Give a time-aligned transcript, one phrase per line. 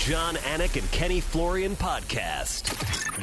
[0.00, 2.74] Jon Anik and Kenny Florian podcast.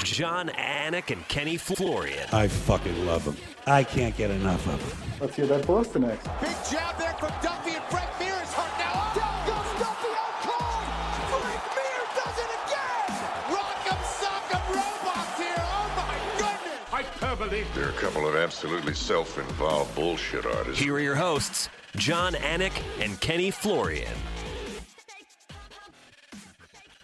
[0.04, 2.30] Jon Anik and Kenny Florian.
[2.32, 3.36] I fucking love them.
[3.66, 5.10] I can't get enough of them.
[5.20, 6.24] Let's hear that Boston X.
[6.40, 8.92] Big jab there from Duffy and Frank Mir is hurt now.
[8.94, 11.42] Oh, down goes Duffy oh, out cold.
[11.42, 13.10] Frank Mir does it again.
[13.58, 15.58] Rock'em sock'em robots here.
[15.58, 16.80] Oh my goodness.
[16.92, 17.64] Hyperbole.
[17.74, 20.80] They're a couple of absolutely self-involved bullshit artists.
[20.80, 24.14] Here are your hosts, Jon Anik and Kenny Florian.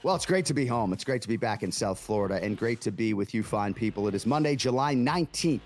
[0.04, 0.92] Well, it's great to be home.
[0.92, 3.74] It's great to be back in South Florida and great to be with you fine
[3.74, 4.10] people.
[4.10, 5.62] It is Monday, July 19th,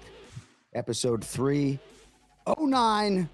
[0.75, 3.29] episode 309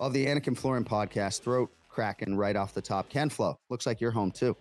[0.00, 1.42] of the Anik and Florian podcast.
[1.42, 3.08] Throat cracking right off the top.
[3.08, 4.56] Ken Flo, looks like you're home too.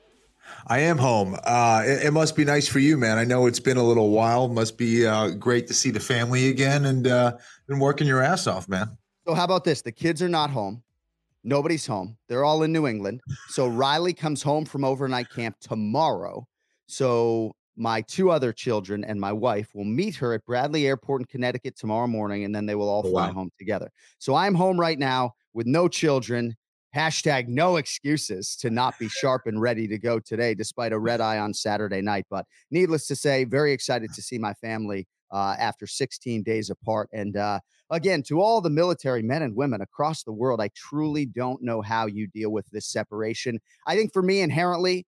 [0.68, 1.36] I am home.
[1.44, 3.18] Uh, it, it, must be nice for you, man.
[3.18, 4.48] I know it's been a little while.
[4.48, 7.38] Must be uh, great to see the family again and uh,
[7.68, 8.95] been working your ass off, man.
[9.28, 9.82] So, how about this?
[9.82, 10.84] The kids are not home.
[11.48, 12.18] Nobody's home.
[12.28, 13.22] They're all in New England.
[13.48, 16.46] So Riley comes home from overnight camp tomorrow.
[16.88, 21.25] So my two other children and my wife will meet her at Bradley Airport in
[21.28, 23.34] Connecticut tomorrow morning, and then they will all oh, fly wow.
[23.34, 23.90] home together.
[24.20, 26.53] So I'm home right now with no children.
[26.94, 31.22] Hashtag no excuses to not be sharp and ready to go today, despite a red
[31.22, 32.25] eye on Saturday night.
[32.30, 37.08] But needless to say, very excited to see my family uh, after 16 days apart.
[37.14, 37.59] And uh,
[37.90, 41.82] again, to all the military men and women across the world, I truly don't know
[41.82, 43.60] how you deal with this separation.
[43.86, 45.06] I think for me, inherently,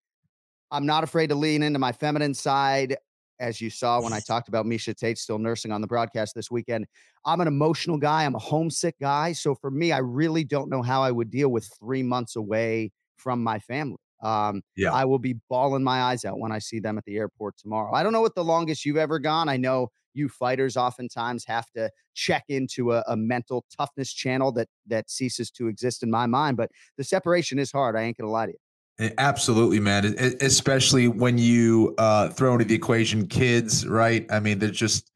[0.71, 2.97] I'm not afraid to lean into my feminine side.
[3.41, 6.51] As you saw when I talked about Miesha Tate still nursing on the broadcast this
[6.51, 6.87] weekend,
[7.25, 8.25] I'm an emotional guy.
[8.25, 9.33] I'm a homesick guy.
[9.33, 12.93] So for me, I really don't know how I would deal with three months away
[13.17, 13.99] from my family.
[14.23, 14.93] Um, yeah.
[14.93, 17.93] I will be bawling my eyes out when I see them at the airport tomorrow.
[17.93, 19.49] I don't know what the longest you've ever gone.
[19.49, 24.69] I know you fighters oftentimes have to check into a, a, mental toughness channel that
[24.87, 26.57] that ceases to exist in my mind.
[26.57, 27.97] But the separation is hard.
[27.97, 29.11] I ain't gonna lie to you.
[29.19, 30.15] Absolutely, man.
[30.41, 34.25] Especially when you uh, throw into the equation kids, right?
[34.31, 35.11] I mean, there's just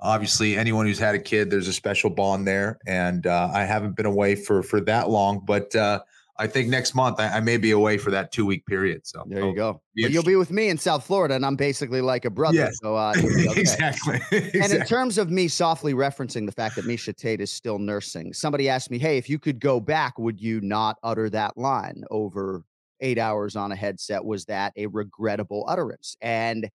[0.00, 2.78] obviously anyone who's had a kid, there's a special bond there.
[2.86, 6.00] And uh, I haven't been away for for that long, but uh,
[6.42, 9.06] I think next month I, I, may be away for that two week period.
[9.06, 9.80] So there you go.
[9.94, 12.56] You'll be with me in South Florida, and I'm basically like a brother.
[12.56, 12.80] Yes.
[12.82, 13.60] So uh, okay.
[13.60, 14.16] exactly.
[14.32, 14.60] exactly.
[14.60, 18.32] And in terms of me softly referencing the fact that Miesha Tate is still nursing,
[18.32, 22.02] somebody asked me, "Hey, if you could go back, would you not utter that line
[22.10, 22.64] over
[22.98, 24.24] eight hours on a headset?
[24.24, 26.68] Was that a regrettable utterance?" And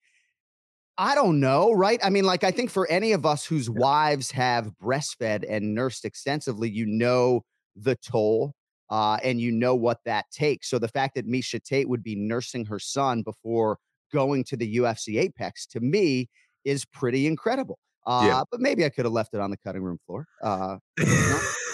[0.97, 1.99] I don't know, right?
[2.01, 3.81] I mean, like, I think for any of us whose yeah.
[3.81, 7.43] wives have breastfed and nursed extensively, you know
[7.75, 8.53] the toll
[8.89, 10.69] uh, and you know what that takes.
[10.69, 13.79] So the fact that Miesha Tate would be nursing her son before
[14.13, 16.29] going to the UFC Apex to me
[16.63, 17.79] is pretty incredible.
[18.07, 18.43] Uh, yeah.
[18.49, 20.25] But maybe I could have left it on the cutting room floor.
[20.41, 20.77] Uh,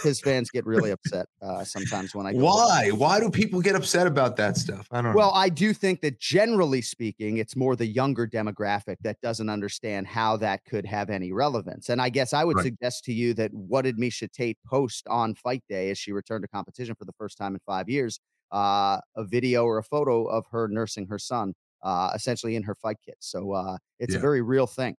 [0.03, 2.33] his fans get really upset uh, sometimes when I.
[2.33, 2.89] Why?
[2.89, 4.87] Why do people get upset about that stuff?
[4.91, 5.13] I don't.
[5.13, 5.35] Well, know.
[5.35, 10.35] I do think that generally speaking, it's more the younger demographic that doesn't understand how
[10.37, 11.89] that could have any relevance.
[11.89, 12.65] And I guess I would right.
[12.65, 16.43] suggest to you that what did Miesha Tate post on fight day as she returned
[16.43, 18.19] to competition for the first time in five years?
[18.51, 22.75] Uh, a video or a photo of her nursing her son, uh, essentially in her
[22.75, 23.17] fight kit.
[23.19, 24.19] So uh, it's yeah.
[24.19, 24.95] a very real thing.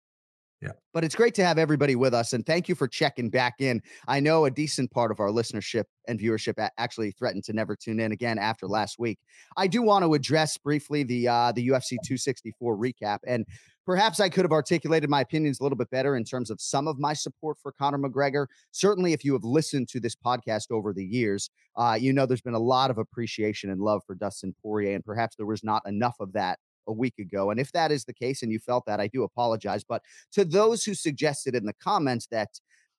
[0.64, 0.72] Yeah.
[0.94, 2.32] But it's great to have everybody with us.
[2.32, 3.82] And thank you for checking back in.
[4.08, 8.00] I know a decent part of our listenership and viewership actually threatened to never tune
[8.00, 9.18] in again after last week.
[9.58, 13.18] I do want to address briefly the uh, the UFC 264 recap.
[13.26, 13.44] And
[13.84, 16.88] perhaps I could have articulated my opinions a little bit better in terms of some
[16.88, 18.46] of my support for Conor McGregor.
[18.70, 22.40] Certainly, if you have listened to this podcast over the years, uh, you know there's
[22.40, 25.82] been a lot of appreciation and love for Dustin Poirier, and perhaps there was not
[25.86, 27.50] enough of that a week ago.
[27.50, 29.84] And if that is the case and you felt that, I do apologize.
[29.84, 30.02] But
[30.32, 32.48] to those who suggested in the comments that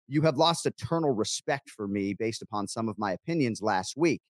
[0.07, 4.21] you have lost eternal respect for me based upon some of my opinions last week,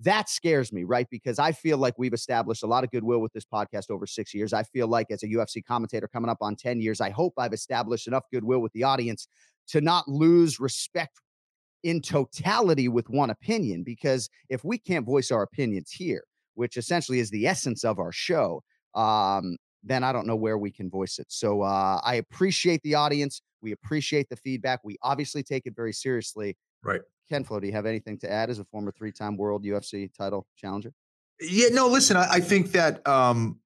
[0.00, 1.06] that scares me, right?
[1.10, 4.34] Because I feel like we've established a lot of goodwill with this podcast over six
[4.34, 4.52] years.
[4.52, 7.54] I feel like as a UFC commentator coming up on 10 years, I hope I've
[7.54, 9.26] established enough goodwill with the audience
[9.68, 11.18] to not lose respect
[11.82, 13.84] in totality with one opinion.
[13.84, 16.24] Because if we can't voice our opinions here,
[16.54, 18.62] which essentially is the essence of our show,
[18.96, 21.26] um, then I don't know where we can voice it.
[21.28, 23.40] So uh, I appreciate the audience.
[23.62, 24.80] We appreciate the feedback.
[24.82, 26.56] We obviously take it very seriously.
[26.82, 27.00] Right.
[27.28, 30.10] Ken Flo, do you have anything to add as a former three time world UFC
[30.12, 30.92] title challenger?
[31.40, 33.58] Yeah, no, listen, I, I think that um,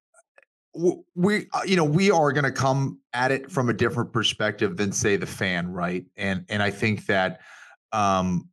[1.15, 4.77] we, uh, you know, we are going to come at it from a different perspective
[4.77, 6.05] than say the fan, right?
[6.17, 7.41] And and I think that,
[7.91, 8.49] um,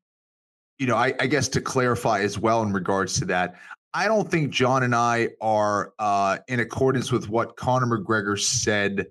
[0.78, 3.56] you know, I, I guess to clarify as well in regards to that,
[3.94, 9.06] I don't think Jon and I are uh, in accordance with what Conor McGregor said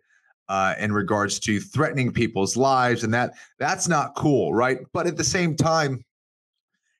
[0.49, 4.79] uh, in regards to threatening people's lives, and that that's not cool, right?
[4.93, 6.03] But at the same time,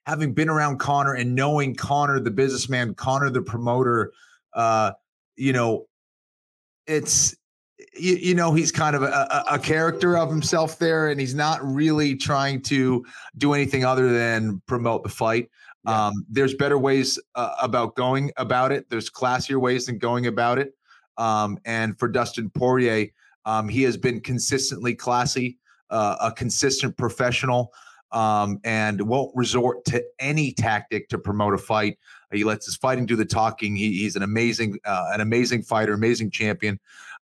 [0.06, 4.12] having been around Conor and knowing Conor, the businessman, Conor, the promoter,
[4.53, 4.91] uh,
[5.35, 5.85] you know,
[6.88, 7.35] it's
[7.97, 11.63] you, you, know he's kind of a, a, character of himself there and he's not
[11.63, 13.06] really trying to
[13.38, 15.50] do anything other than promote the fight
[15.88, 16.07] yeah.
[16.07, 20.60] um, there's better ways uh, about going about it there's classier ways than going about
[20.60, 20.74] it
[21.18, 23.07] um, and for dustin poirier
[23.45, 25.57] um, he has been consistently classy
[25.89, 27.72] uh, a consistent professional
[28.12, 31.98] um, and won't resort to any tactic to promote a fight.
[32.31, 33.75] He lets his fighting do the talking.
[33.75, 36.80] He, he's an amazing, uh, an amazing fighter, amazing champion,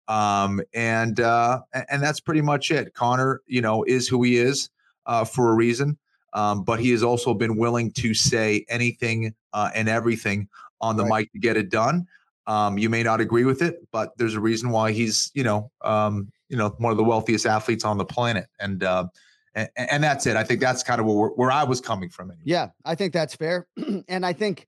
[0.07, 2.93] um, and uh, and that's pretty much it.
[2.93, 4.69] Conor, you know, is who he is
[5.05, 5.97] uh, for a reason,
[6.35, 10.47] um, but he has also been willing to say anything uh, and everything
[10.81, 11.21] on the right.
[11.21, 12.05] mic to get it done.
[12.45, 15.71] Um, you may not agree with it, but there's a reason why he's, you know,
[15.81, 19.07] um, you know, one of the wealthiest athletes on the planet, and uh,
[19.55, 20.35] and, and that's it.
[20.35, 22.29] I think that's kind of where, where I was coming from.
[22.29, 22.43] Anyway.
[22.43, 23.65] Yeah, I think that's fair.
[24.07, 24.67] and I think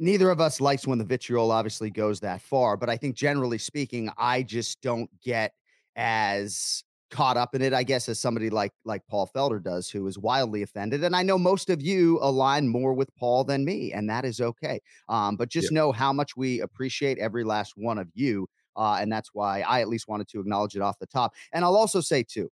[0.00, 2.76] neither of us likes when the vitriol obviously goes that far.
[2.76, 5.54] But I think generally speaking, I just don't get
[5.96, 6.84] as
[7.14, 10.18] caught up in it, I guess, as somebody like like Paul Felder does, who is
[10.18, 11.04] wildly offended.
[11.04, 14.40] And I know most of you align more with Paul than me, and that is
[14.40, 14.80] okay.
[15.08, 15.76] Um, but just yeah.
[15.76, 18.48] know how much we appreciate every last one of you.
[18.76, 21.32] Uh, and that's why I at least wanted to acknowledge it off the top.
[21.52, 22.50] And I'll also say, too,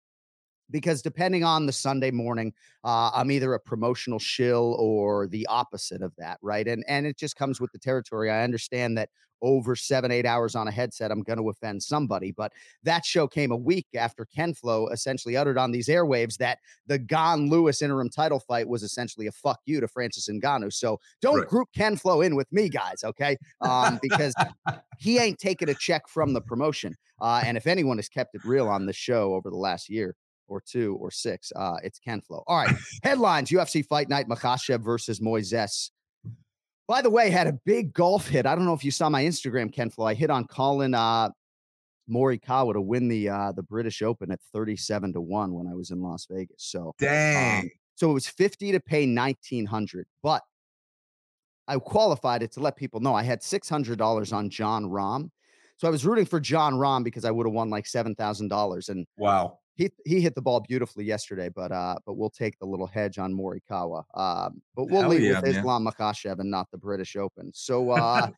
[0.71, 2.53] because depending on the Sunday morning,
[2.83, 6.67] uh, I'm either a promotional shill or the opposite of that, right?
[6.67, 8.29] And and it just comes with the territory.
[8.31, 9.09] I understand that
[9.41, 12.51] over seven eight hours on a headset, I'm going to offend somebody, but
[12.83, 16.97] that show came a week after Ken Flo essentially uttered on these airwaves that the
[16.97, 20.73] Gane Lewis interim title fight was essentially a fuck you to Francis Ngannou.
[20.73, 21.47] So don't right.
[21.47, 23.38] group Ken Flo in with me, guys, okay?
[23.62, 24.33] Um, because
[24.97, 26.95] he ain't taking a check from the promotion.
[27.21, 30.15] Uh, and if anyone has kept it real on this show over the last year,
[30.47, 31.51] or two or six.
[31.56, 32.44] Uh, it's Ken Flo.
[32.47, 32.75] All right.
[33.03, 35.89] Headlines UFC Fight Night Makhachev versus Moises.
[36.88, 38.45] By the way, had a big golf hit.
[38.45, 40.06] I don't know if you saw my Instagram, Ken Flo.
[40.06, 41.30] I hit on Collin uh,
[42.09, 45.89] Morikawa to win the uh, the British Open at 37 to 1 when I was
[45.89, 46.57] in Las Vegas.
[46.57, 47.63] So dang.
[47.63, 50.06] Um, so it was 50 to pay 1900.
[50.21, 50.44] But
[51.68, 55.30] I qualified it to let people know I had $600 on Jon Rahm.
[55.77, 58.89] So I was rooting for Jon Rahm because I would have won like $7,000.
[58.89, 62.66] And wow he he hit the ball beautifully yesterday, but uh, but we'll take the
[62.66, 64.04] little hedge on Morikawa.
[64.13, 65.56] Um, but we'll Hell leave yeah, with man.
[65.56, 67.51] Islam Makhachev and not the British Open.
[67.54, 68.30] So uh,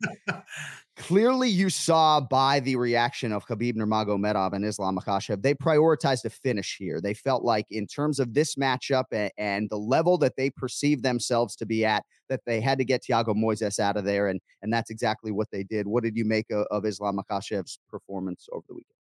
[0.97, 6.31] clearly, you saw by the reaction of Khabib Nurmagomedov and Islam Makhachev, they prioritized a
[6.31, 6.99] finish here.
[6.99, 11.03] They felt like, in terms of this matchup and, and the level that they perceived
[11.03, 14.41] themselves to be at, that they had to get Thiago Moises out of there, and
[14.63, 15.85] and that's exactly what they did.
[15.85, 18.96] What did you make of, of Islam Makhachev's performance over the weekend?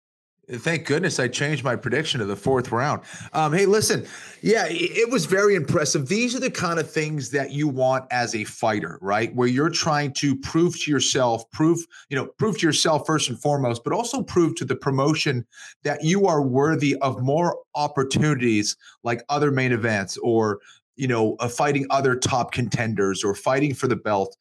[0.59, 3.03] Thank goodness I changed my prediction to the fourth round.
[3.33, 4.07] Um, hey, listen,
[4.43, 6.09] yeah, it was very impressive.
[6.09, 9.35] These are the kind of things that you want as a fighter, right?
[9.35, 13.41] Where you're trying to prove to yourself, prove, you know, prove to yourself first and
[13.41, 15.47] foremost, but also prove to the promotion
[15.85, 20.61] that you are worthy of more opportunities like other main events or,
[20.97, 24.37] you know, uh, fighting other top contenders or fighting for the belt.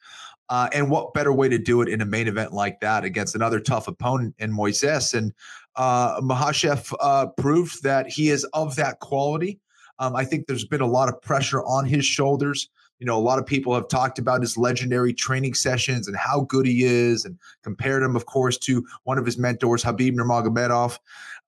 [0.49, 3.35] Uh, and what better way to do it in a main event like that against
[3.35, 5.13] another tough opponent in Moises?
[5.13, 5.31] And
[5.75, 9.59] uh, Makhachev uh, proved that he is of that quality.
[9.99, 12.69] Um, I think there's been a lot of pressure on his shoulders.
[12.99, 16.41] You know, a lot of people have talked about his legendary training sessions and how
[16.41, 20.99] good he is, and compared him, of course, to one of his mentors, Khabib Nurmagomedov.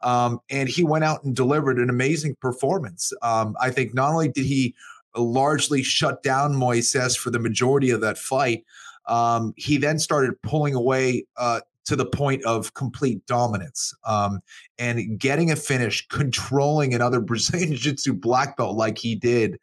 [0.01, 3.13] Um, and he went out and delivered an amazing performance.
[3.21, 4.75] Um, I think not only did he
[5.15, 8.65] largely shut down Moises for the majority of that fight,
[9.05, 14.39] um, he then started pulling away uh, to the point of complete dominance um,
[14.77, 19.59] and getting a finish, controlling another Brazilian Jiu Jitsu black belt like he did,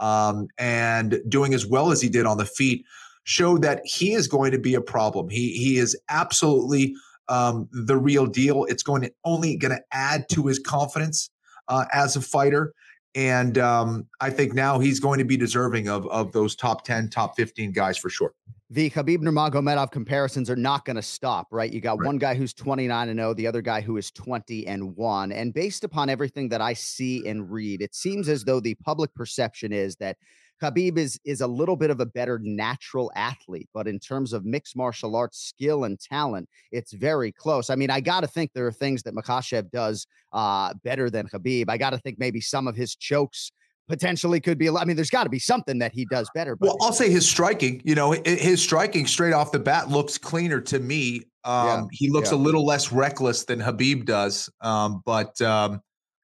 [0.00, 2.84] um, and doing as well as he did on the feet
[3.24, 5.28] showed that he is going to be a problem.
[5.28, 6.94] He he is absolutely
[7.28, 8.64] um, the real deal.
[8.64, 11.30] It's going to only going to add to his confidence
[11.68, 12.72] uh, as a fighter.
[13.14, 17.10] And um, I think now he's going to be deserving of of those top 10,
[17.10, 18.32] top 15 guys for sure
[18.68, 21.72] the Khabib Nurmagomedov comparisons are not going to stop, right?
[21.72, 22.06] You got right.
[22.06, 25.32] one guy who's 29 and 0, the other guy who is 20 and 1.
[25.32, 29.14] And based upon everything that I see and read, it seems as though the public
[29.14, 30.16] perception is that
[30.60, 34.44] Khabib is is a little bit of a better natural athlete, but in terms of
[34.44, 37.68] mixed martial arts skill and talent, it's very close.
[37.68, 41.28] I mean, I got to think there are things that Makhachev does uh, better than
[41.28, 41.66] Khabib.
[41.68, 43.52] I got to think maybe some of his chokes
[43.88, 44.68] potentially could be.
[44.68, 46.56] I mean, there's got to be something that he does better.
[46.56, 47.82] But well, I'll say his striking.
[47.84, 51.22] You know, his striking straight off the bat looks cleaner to me.
[51.44, 52.36] Um, yeah, he looks yeah.
[52.36, 54.50] a little less reckless than Khabib does.
[54.60, 55.80] Um, but um,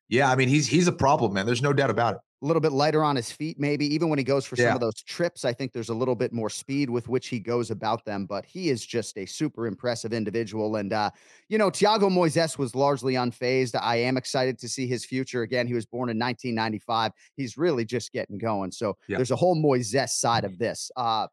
[0.08, 1.46] yeah, I mean, he's he's a problem, man.
[1.46, 2.20] There's no doubt about it.
[2.42, 4.80] A little bit lighter on his feet, maybe even when he goes for some of
[4.80, 5.44] those trips.
[5.44, 8.44] I think there's a little bit more speed with which he goes about them, but
[8.44, 10.74] he is just a super impressive individual.
[10.74, 11.10] And, uh,
[11.48, 13.78] you know, Thiago Moises was largely unfazed.
[13.80, 15.42] I am excited to see his future.
[15.42, 17.12] Again, he was born in 1995.
[17.36, 18.72] He's really just getting going.
[18.72, 19.18] So Yeah.
[19.18, 20.90] there's a whole Moises side of this.
[20.96, 21.28] Uh,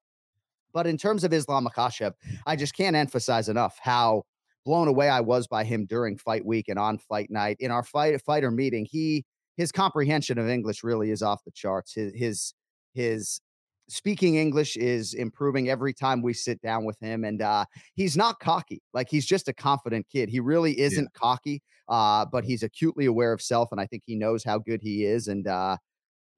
[0.74, 2.14] but in terms of Islam Makhachev,
[2.46, 4.26] I just can't emphasize enough how
[4.64, 7.58] blown away I was by him during fight week and on fight night.
[7.60, 9.26] In our fight fighter meeting, he
[9.60, 11.94] his comprehension of English really is off the charts.
[11.94, 12.54] His his
[12.94, 13.42] his
[13.90, 18.40] speaking English is improving every time we sit down with him, and uh, he's not
[18.40, 18.82] cocky.
[18.94, 20.30] Like he's just a confident kid.
[20.30, 24.16] He really isn't cocky, uh, but he's acutely aware of self, and I think he
[24.16, 25.28] knows how good he is.
[25.28, 25.76] And uh,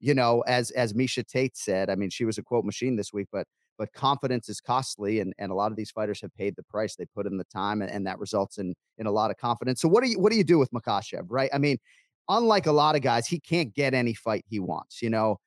[0.00, 3.12] you know, as as Miesha Tate said, I mean, she was a quote machine this
[3.12, 3.46] week, but
[3.78, 6.96] but confidence is costly, and and a lot of these fighters have paid the price.
[6.96, 9.80] They put in the time, and, and that results in in a lot of confidence.
[9.80, 11.50] So what do you what do you do with Makhachev, right?
[11.54, 11.78] I mean,
[12.28, 15.02] unlike a lot of guys, he can't get any fight he wants.
[15.02, 15.38] You know,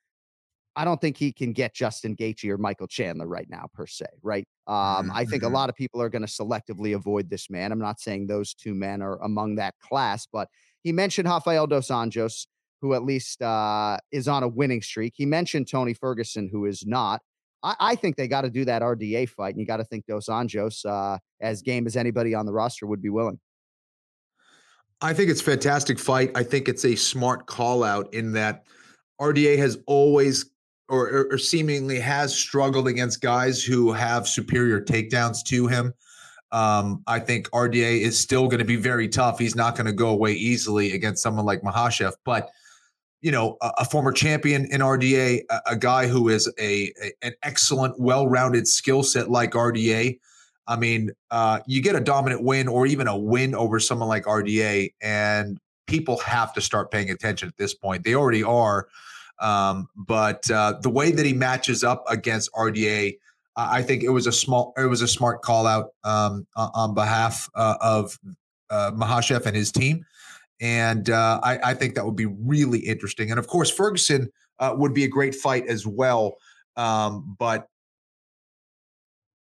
[0.75, 4.07] I don't think he can get Justin Gaethje or Michael Chandler right now, per se,
[4.21, 4.45] right?
[4.67, 5.53] Um, I think a Mhm.
[5.53, 7.71] lot of people are going to selectively avoid this man.
[7.71, 10.49] I'm not saying those two men are among that class, but
[10.83, 12.47] he mentioned Rafael dos Anjos,
[12.81, 15.13] who at least uh, is on a winning streak.
[15.15, 17.21] He mentioned Tony Ferguson, who is not.
[17.63, 20.05] I, I think they got to do that RDA fight, and you got to think
[20.07, 23.39] Dos Anjos, uh, as game as anybody on the roster, would be willing.
[25.01, 26.31] I think it's fantastic fight.
[26.35, 28.65] I think it's a smart call out in that
[29.19, 30.49] RDA has always
[30.87, 35.93] or, or, or seemingly has struggled against guys who have superior takedowns to him.
[36.51, 39.39] Um, I think RDA is still going to be very tough.
[39.39, 42.49] He's not going to go away easily against someone like Makhachev, but
[43.21, 47.11] you know, a, a former champion in RDA, a, a guy who is a, a
[47.23, 50.19] an excellent, well-rounded skill set like RDA.
[50.67, 54.23] I mean, uh, you get a dominant win or even a win over someone like
[54.23, 58.03] RDA, and people have to start paying attention at this point.
[58.03, 58.87] They already are.
[59.39, 63.17] Um, but uh, the way that he matches up against RDA,
[63.55, 67.49] I think it was a small, it was a smart call out um, on behalf
[67.55, 68.17] uh, of
[68.69, 70.05] uh, Makhachev and his team,
[70.59, 73.29] and uh, I, I think that would be really interesting.
[73.29, 74.29] And of course, Ferguson
[74.61, 76.37] would be a great fight as well.
[76.75, 77.69] Um, but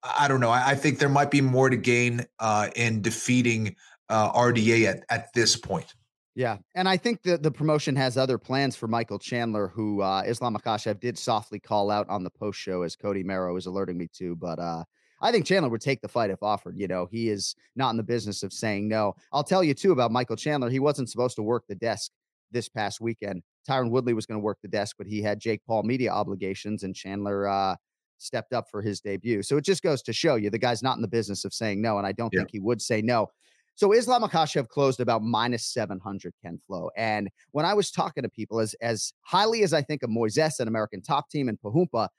[0.04, 0.50] I don't know.
[0.50, 3.76] I, I think there might be more to gain uh, in defeating
[4.10, 5.94] uh, RDA at, at this point.
[6.34, 10.24] Yeah, and I think that the promotion has other plans for Michael Chandler, who uh,
[10.26, 13.98] Islam Makhachev did softly call out on the post show, as Cody Merrow is alerting
[13.98, 14.36] me to.
[14.38, 14.86] But uh,
[15.22, 16.78] I think Chandler would take the fight if offered.
[16.78, 19.14] You know, he is not in the business of saying no.
[19.34, 20.70] I'll tell you too about Michael Chandler.
[20.70, 22.12] He wasn't supposed to work the desk
[22.50, 23.44] this past weekend.
[23.70, 26.84] Tyron Woodley was going to work the desk, but he had Jake Paul media obligations,
[26.84, 27.76] and Chandler uh,
[28.22, 29.44] stepped up for his debut.
[29.44, 31.82] So it just goes to show you the guy's not in the business of saying
[31.82, 32.42] no, and I don't Yeah.
[32.42, 33.28] think he would say no.
[33.76, 36.90] So Islam Makhachev closed about minus 700 Ken Flo.
[36.98, 40.60] And when I was talking to people, as as highly as I think of Moises,
[40.60, 42.10] an American top team, and Pahumpa,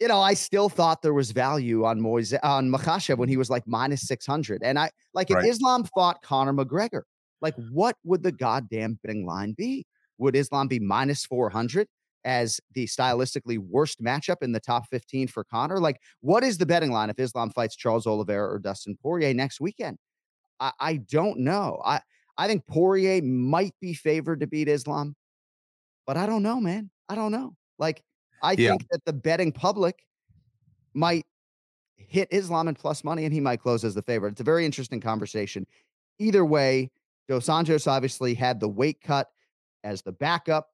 [0.00, 3.48] you know, I still thought there was value on Moises on Makhachev when he was
[3.48, 4.62] like minus 600.
[4.64, 5.48] And I like if Right.
[5.48, 7.02] Islam fought Conor McGregor,
[7.40, 9.86] like what would the goddamn betting line be?
[10.18, 11.86] Would Islam be minus 400
[12.24, 15.78] as the stylistically worst matchup in the top 15 for Conor.
[15.78, 19.60] Like, what is the betting line if Islam fights Charles Oliveira or Dustin Poirier next
[19.60, 19.98] weekend?
[20.60, 21.80] I, I don't know.
[21.84, 22.00] I,
[22.38, 25.16] I think Poirier might be favored to beat Islam,
[26.06, 26.90] but I don't know, man.
[27.08, 27.56] I don't know.
[27.78, 28.02] Like,
[28.42, 28.70] I Yeah.
[28.70, 30.04] think that the betting public
[30.94, 31.26] might
[31.96, 34.32] hit Islam and plus money, and he might close as the favorite.
[34.32, 35.66] It's a very interesting conversation.
[36.18, 36.90] Either way,
[37.28, 39.28] Dos Anjos obviously had the weight cut
[39.84, 40.68] as the backup.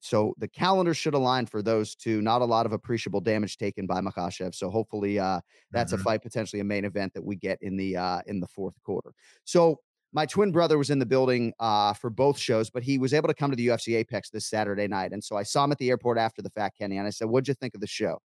[0.00, 2.22] So the calendar should align for those two.
[2.22, 4.54] Not a lot of appreciable damage taken by Makhachev.
[4.54, 5.40] So hopefully uh,
[5.70, 6.00] that's Mhm.
[6.00, 8.74] a fight, potentially a main event that we get in the uh, in the fourth
[8.82, 9.12] quarter.
[9.44, 9.80] So
[10.12, 13.28] my twin brother was in the building uh, for both shows, but he was able
[13.28, 15.12] to come to the UFC Apex this Saturday night.
[15.12, 17.28] And so I saw him at the airport after the fact, Kenny, and I said,
[17.28, 18.20] What'd you think of the show?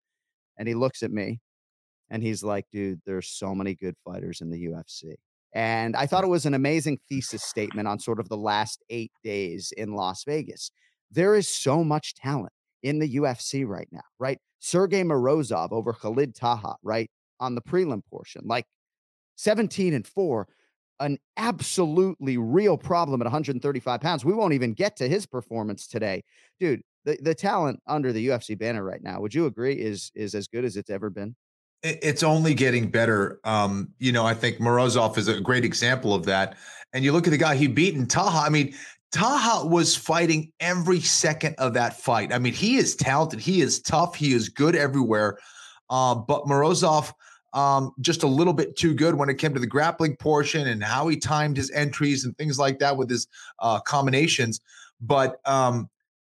[0.57, 1.41] And he looks at me
[2.09, 5.17] and he's like, Dude, there's so many good fighters in the UFC.
[5.53, 9.13] And I thought it was an amazing thesis statement on sort of the last eight
[9.23, 10.71] days in Las Vegas.
[11.15, 12.53] There is so much talent
[12.83, 14.39] in the UFC right now, right?
[14.59, 17.09] Sergey Morozov over Khalid Taha, right?
[17.41, 18.67] On the prelim portion, like
[19.37, 20.49] 17 and 4,
[21.01, 24.25] an absolutely real problem at 135 pounds.
[24.25, 26.23] We won't even get to his performance today.
[26.61, 30.35] Dude, the, the talent under the UFC banner right now, would you agree is is
[30.35, 31.35] as good as it's ever been?
[31.83, 33.41] It's only getting better.
[33.45, 36.57] Um, you know, I think Morozov is a great example of that.
[36.95, 38.47] And you look at the guy he beat in Taha.
[38.47, 38.75] I mean,
[39.15, 42.33] Taha was fighting every second of that fight.
[42.33, 43.39] I mean, he is talented.
[43.39, 44.17] He is tough.
[44.17, 45.39] He is good everywhere.
[45.89, 47.13] Uh, but Morozov,
[47.53, 50.83] um, just a little bit too good when it came to the grappling portion and
[50.83, 53.29] how he timed his entries and things like that with his
[53.61, 54.61] uh, combinations.
[55.01, 55.89] But um,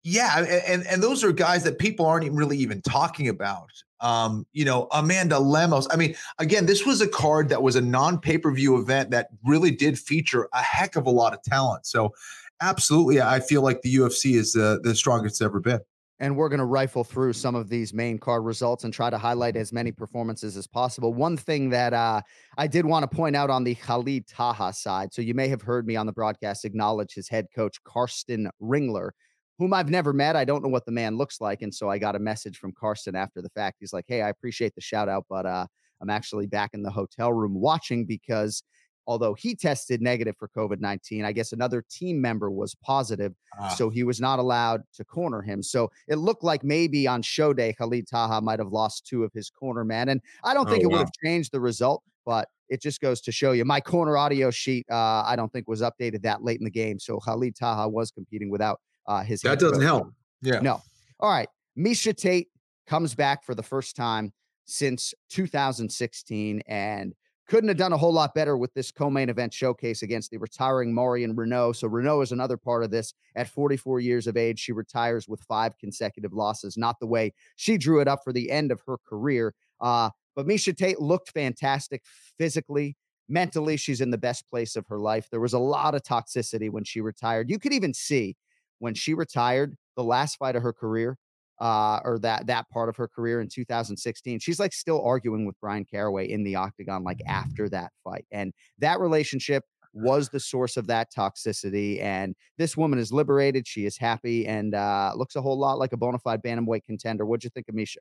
[0.04, 3.70] Yeah, and and those are guys that people aren't even really even talking about.
[4.00, 5.88] Um, you know, Amanda Lemos.
[5.90, 9.98] I mean, again, this was a card that was a non-pay-per-view event that really did
[9.98, 11.84] feature a heck of a lot of talent.
[11.84, 12.14] So,
[12.60, 15.80] absolutely, I feel like the UFC is uh, the strongest it's ever been
[16.20, 19.18] and we're going to rifle through some of these main card results and try to
[19.18, 21.14] highlight as many performances as possible.
[21.14, 22.22] One thing that uh,
[22.56, 25.62] I did want to point out on the Khalid Taha side, so you may have
[25.62, 29.10] heard me on the broadcast acknowledge his head coach Karsten Ringler,
[29.58, 30.34] whom I've never met.
[30.36, 32.72] I don't know what the man looks like, and so I got a message from
[32.72, 33.76] Karsten after the fact.
[33.80, 35.66] He's like, "Hey, I appreciate the shout out, but uh,
[36.00, 38.62] I'm actually back in the hotel room watching because."
[39.08, 41.24] Although he tested negative for COVID 19.
[41.24, 43.68] I guess another team member was positive, ah.
[43.68, 45.62] so he was not allowed to corner him.
[45.62, 49.32] So it looked like maybe on show day, Khalid Taha might have lost two of
[49.32, 50.10] his corner men.
[50.10, 53.22] And I don't think oh, it would have changed the result, but it just goes
[53.22, 56.60] to show you my corner audio sheet, uh, I don't think was updated that late
[56.60, 57.00] in the game.
[57.00, 59.40] So Khalid Taha was competing without uh, his.
[59.40, 60.12] That doesn't help.
[60.42, 60.60] Yeah.
[60.60, 60.82] No.
[61.18, 61.48] All right.
[61.78, 62.48] Miesha Tate
[62.86, 64.32] comes back for the first time
[64.66, 67.14] since 2016 and
[67.48, 70.94] couldn't have done a whole lot better with this co-main event showcase against the retiring
[70.94, 71.74] Marion Reneau.
[71.74, 73.14] So Reneau is another part of this.
[73.34, 76.76] At 44 years of age, she retires with five consecutive losses.
[76.76, 79.54] Not the way she drew it up for the end of her career.
[79.80, 82.02] Uh, but Miesha Tate looked fantastic
[82.36, 82.96] physically.
[83.30, 85.28] Mentally, she's in the best place of her life.
[85.30, 87.50] There was a lot of toxicity when she retired.
[87.50, 88.36] You could even see
[88.78, 91.18] when she retired, the last fight of her career,
[91.60, 94.38] uh, or that that part of her career in 2016.
[94.40, 98.52] She's like still arguing with Bryan Caraway in the octagon, like after that fight, and
[98.78, 102.02] that relationship was the source of that toxicity.
[102.02, 103.66] And this woman is liberated.
[103.66, 107.26] She is happy and uh, looks a whole lot like a bona fide bantamweight contender.
[107.26, 107.96] What'd you think of Miesha?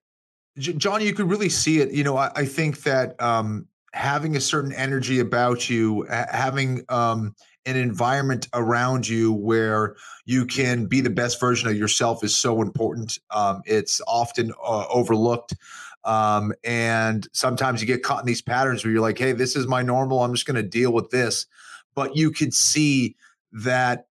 [0.58, 1.92] Jon, you could really see it.
[1.92, 7.36] You know, I, I think that um, having a certain energy about you, having um,
[7.68, 9.96] an environment around you where
[10.26, 13.20] you can be the best version of yourself is so important.
[13.30, 15.54] Um, it's often uh, overlooked.
[16.06, 19.68] Um, and sometimes you get caught in these patterns where you're like, hey, this is
[19.68, 20.24] my normal.
[20.24, 21.46] I'm just going to deal with this.
[21.94, 23.16] But you could see
[23.52, 24.08] that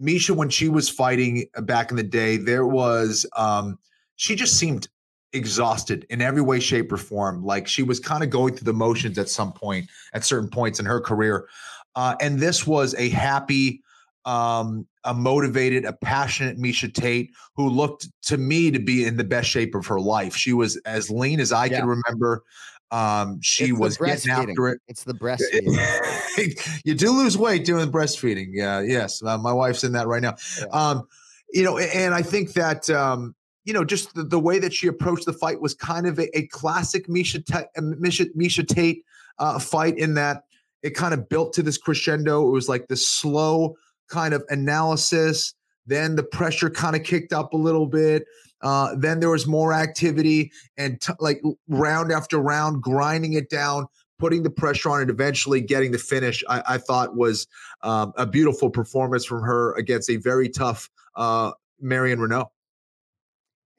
[0.00, 3.78] Miesha, when she was fighting back in the day, there was, um,
[4.16, 4.88] she just seemed
[5.32, 7.44] exhausted in every way, shape, or form.
[7.44, 10.80] Like she was kind of going through the motions at some point, at certain points
[10.80, 11.46] in her career.
[11.96, 13.82] Uh, and this was a happy,
[14.26, 19.24] um, a motivated, a passionate Miesha Tate who looked to me to be in the
[19.24, 20.36] best shape of her life.
[20.36, 21.80] She was as lean as I yeah.
[21.80, 22.44] can remember.
[22.90, 24.80] Um, she it's was getting after it.
[24.86, 26.80] It's the breastfeeding.
[26.84, 28.50] you do lose weight doing breastfeeding.
[28.50, 30.36] Yeah, yes, uh, my wife's in that right now.
[30.58, 30.66] Yeah.
[30.66, 31.08] Um,
[31.52, 34.86] you know, and I think that um, you know, just the, the, way that she
[34.86, 39.04] approached the fight was kind of a, a classic Miesha, T- Miesha, Miesha Tate
[39.40, 40.44] uh, fight in that
[40.86, 42.46] it kind of built to this crescendo.
[42.46, 43.74] It was like this slow
[44.08, 45.52] kind of analysis.
[45.84, 48.24] Then the pressure kind of kicked up a little bit.
[48.62, 53.86] Uh, then there was more activity and t- like round after round, grinding it down,
[54.20, 56.42] putting the pressure on it, eventually getting the finish.
[56.48, 57.48] I, I thought was
[57.82, 62.46] um, a beautiful performance from her against a very tough uh, Marion Reneau.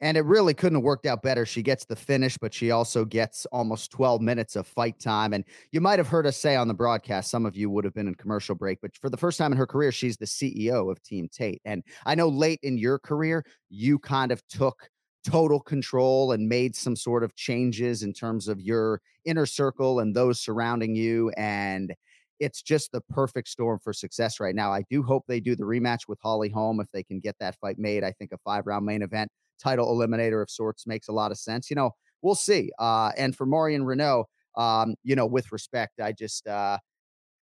[0.00, 1.44] And it really couldn't have worked out better.
[1.44, 5.32] She gets the finish, but she also gets almost 12 minutes of fight time.
[5.32, 7.94] And you might have heard us say on the broadcast, some of you would have
[7.94, 10.90] been in commercial break, but for the first time in her career, she's the CEO
[10.90, 11.60] of Team Tate.
[11.64, 14.88] And I know late in your career, you kind of took
[15.24, 20.14] total control and made some sort of changes in terms of your inner circle and
[20.14, 21.30] those surrounding you.
[21.36, 21.94] And
[22.40, 24.72] it's just the perfect storm for success right now.
[24.72, 27.56] I do hope they do the rematch with Holly Holm if they can get that
[27.60, 28.04] fight made.
[28.04, 31.38] I think a five round main event title eliminator of sorts makes a lot of
[31.38, 31.70] sense.
[31.70, 31.90] You know,
[32.22, 32.70] we'll see.
[32.78, 34.24] Uh, and for Marion Reneau,
[34.56, 36.78] um, you know, with respect, I just uh,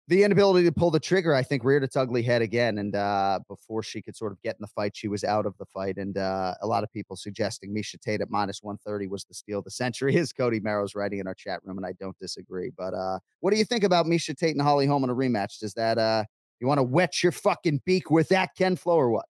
[0.09, 2.79] the inability to pull the trigger, I think, reared its ugly head again.
[2.79, 5.55] And uh, before she could sort of get in the fight, she was out of
[5.59, 5.97] the fight.
[5.97, 9.59] And uh, a lot of people suggesting Miesha Tate at minus 130 was the steal
[9.59, 12.71] of the century, as Cody Merrow's writing in our chat room, and I don't disagree.
[12.75, 15.59] But uh, what do you think about Miesha Tate and Holly Holm in a rematch?
[15.59, 16.23] Does that uh,
[16.59, 19.25] you want to wet your fucking beak with that Ken Flo or what?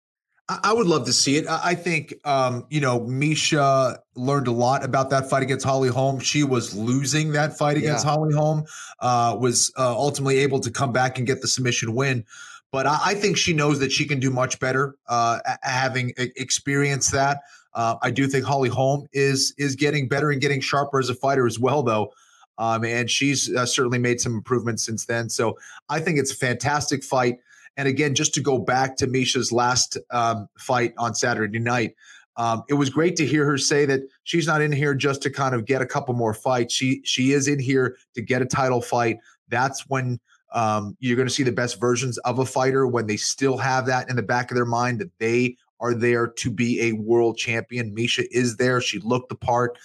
[0.46, 1.46] I would love to see it.
[1.48, 6.20] I think, um, you know, Miesha learned a lot about that fight against Holly Holm.
[6.20, 8.10] She was losing that fight against yeah.
[8.12, 8.64] Holly Holm,
[9.00, 12.26] uh, was uh, ultimately able to come back and get the submission win.
[12.72, 17.12] But I, I think she knows that she can do much better, uh, having experienced
[17.12, 17.40] that.
[17.72, 21.14] Uh, I do think Holly Holm is is getting better and getting sharper as a
[21.14, 22.12] fighter as well, though.
[22.58, 25.28] Um, and she's uh, certainly made some improvements since then.
[25.28, 27.38] So I think it's a fantastic fight.
[27.76, 31.94] And again, just to go back to Miesha's last um, fight on Saturday night,
[32.36, 35.30] um, it was great to hear her say that she's not in here just to
[35.30, 36.74] kind of get a couple more fights.
[36.74, 39.18] She she is in here to get a title fight.
[39.48, 40.18] That's when
[40.52, 43.86] um, you're going to see the best versions of a fighter when they still have
[43.86, 47.36] that in the back of their mind that they are there to be a world
[47.36, 47.94] champion.
[47.94, 48.80] Miesha is there.
[48.80, 49.76] She looked the part.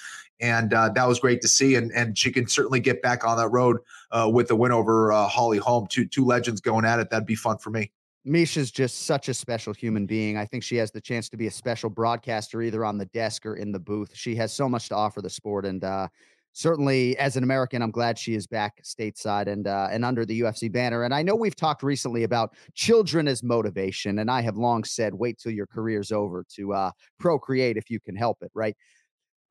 [0.41, 3.37] And uh, that was great to see, and and she can certainly get back on
[3.37, 3.77] that road
[4.11, 5.87] uh, with the win over uh, Holly Holm.
[5.87, 7.09] Two two legends going at it.
[7.09, 7.91] That'd be fun for me.
[8.27, 10.37] Miesha's just such a special human being.
[10.37, 13.45] I think she has the chance to be a special broadcaster, either on the desk
[13.45, 14.11] or in the booth.
[14.13, 16.07] She has so much to offer the sport, and uh,
[16.53, 20.41] certainly as an American, I'm glad she is back stateside and uh, and under the
[20.41, 21.03] UFC banner.
[21.03, 25.13] And I know we've talked recently about children as motivation, and I have long said,
[25.13, 28.75] wait till your career's over to uh, procreate if you can help it, right?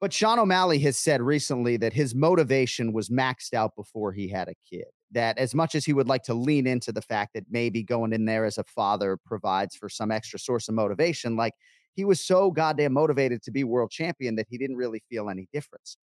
[0.01, 4.49] But Sean O'Malley has said recently that his motivation was maxed out before he had
[4.49, 4.87] a kid.
[5.11, 8.13] That as much as he would like to lean into the fact that maybe going
[8.13, 11.55] in there as a father provides for some extra source of motivation, like
[11.95, 15.49] he was so goddamn motivated to be world champion that he didn't really feel any
[15.53, 15.97] difference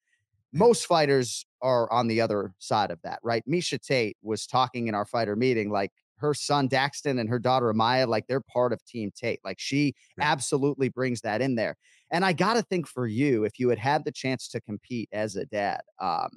[0.56, 3.44] most fighters are on the other side of that, right?
[3.48, 7.74] Miesha Tate was talking in our fighter meeting, like her son Daxton and her daughter
[7.74, 9.42] Amaya, like they're part of Team Tate.
[9.44, 11.76] Like she absolutely brings that in there.
[12.12, 15.10] And I got to think for you, if you had had the chance to compete
[15.12, 16.30] as a dad, um,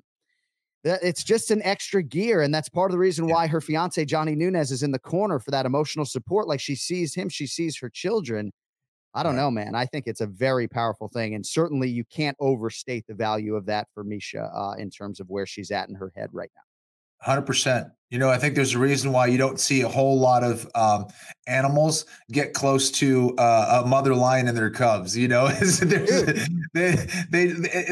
[0.85, 2.43] that it's just an extra gear.
[2.43, 5.39] And that's part of the reason why her fiance, Johnny Nunes, is in the corner
[5.39, 6.49] for that emotional support.
[6.49, 8.53] Like she sees him, she sees her children.
[9.15, 9.75] I don't know, man.
[9.75, 13.67] I think it's a very powerful thing, and certainly you can't overstate the value of
[13.67, 16.63] that for Miesha uh, in terms of where she's at in her head right now.
[17.21, 17.89] Hundred percent.
[18.11, 20.67] You know, I think there's a reason why you don't see a whole lot of
[20.75, 21.09] um,
[21.47, 25.17] animals get close to uh, a mother lion and their cubs.
[25.17, 25.49] You know,
[25.83, 26.37] they,
[26.73, 26.97] they,
[27.29, 27.47] they,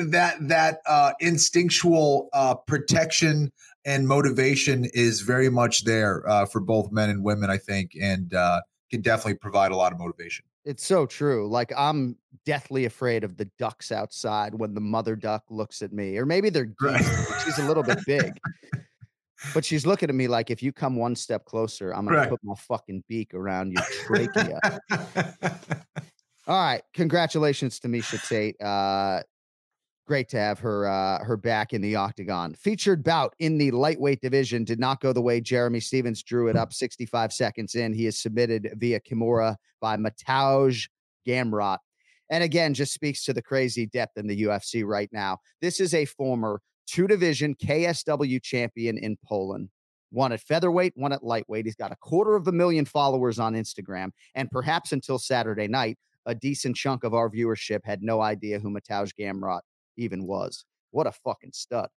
[0.09, 3.53] that that uh, instinctual uh, protection
[3.85, 7.51] and motivation is very much there uh, for both men and women.
[7.51, 10.45] I think, and uh, can definitely provide a lot of motivation.
[10.65, 11.49] It's so true.
[11.49, 16.17] Like I'm deathly afraid of the ducks outside when the mother duck looks at me,
[16.17, 17.45] or maybe they're geese.
[17.45, 18.33] she's a little bit big,
[19.55, 22.31] but she's looking at me like, if you come one step closer, I'm gonna Right.
[22.31, 24.61] put my fucking beak around your trachea.
[26.49, 28.61] All right, congratulations to Miesha Tate.
[28.61, 29.23] Uh,
[30.07, 32.55] great to have her uh, her back in the octagon.
[32.55, 36.57] Featured bout in the lightweight division did not go the way Jeremy Stephens drew it
[36.57, 36.73] up.
[36.73, 40.89] 65 seconds in, he is submitted via Kimura by Mateusz
[41.27, 41.79] Gamrot.
[42.31, 45.39] And again, just speaks to the crazy depth in the UFC right now.
[45.61, 49.69] This is a former two division KSW champion in Poland.
[50.11, 51.67] One at featherweight, one at lightweight.
[51.67, 54.11] He's got a quarter of a million followers on Instagram.
[54.35, 58.71] And perhaps until Saturday night, a decent chunk of our viewership had no idea who
[58.71, 59.61] Mateusz Gamrot
[59.97, 60.65] even was.
[60.91, 61.89] What a fucking stud.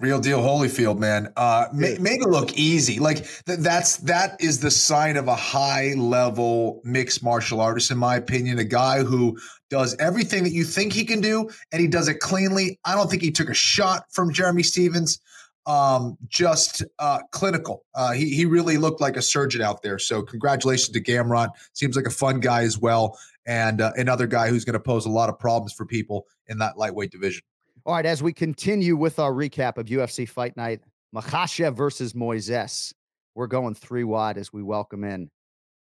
[0.00, 1.30] Real deal, Holyfield, man.
[1.36, 2.98] Uh, ma- made it look easy.
[2.98, 7.98] Like th- that's that is the sign of a high level mixed martial artist, in
[7.98, 8.58] my opinion.
[8.58, 12.18] A guy who does everything that you think he can do, and he does it
[12.20, 12.80] cleanly.
[12.82, 15.20] I don't think he took a shot from Jeremy Stephens.
[15.66, 17.84] Um, just uh, clinical.
[17.94, 19.98] Uh, he he really looked like a surgeon out there.
[19.98, 21.50] So congratulations to Gamrot.
[21.74, 25.04] Seems like a fun guy as well, and uh, another guy who's going to pose
[25.04, 27.42] a lot of problems for people in that lightweight division.
[27.86, 30.80] All right, as we continue with our recap of UFC Fight Night,
[31.14, 32.92] Makhachev versus Moises,
[33.34, 35.30] we're going three wide as we welcome in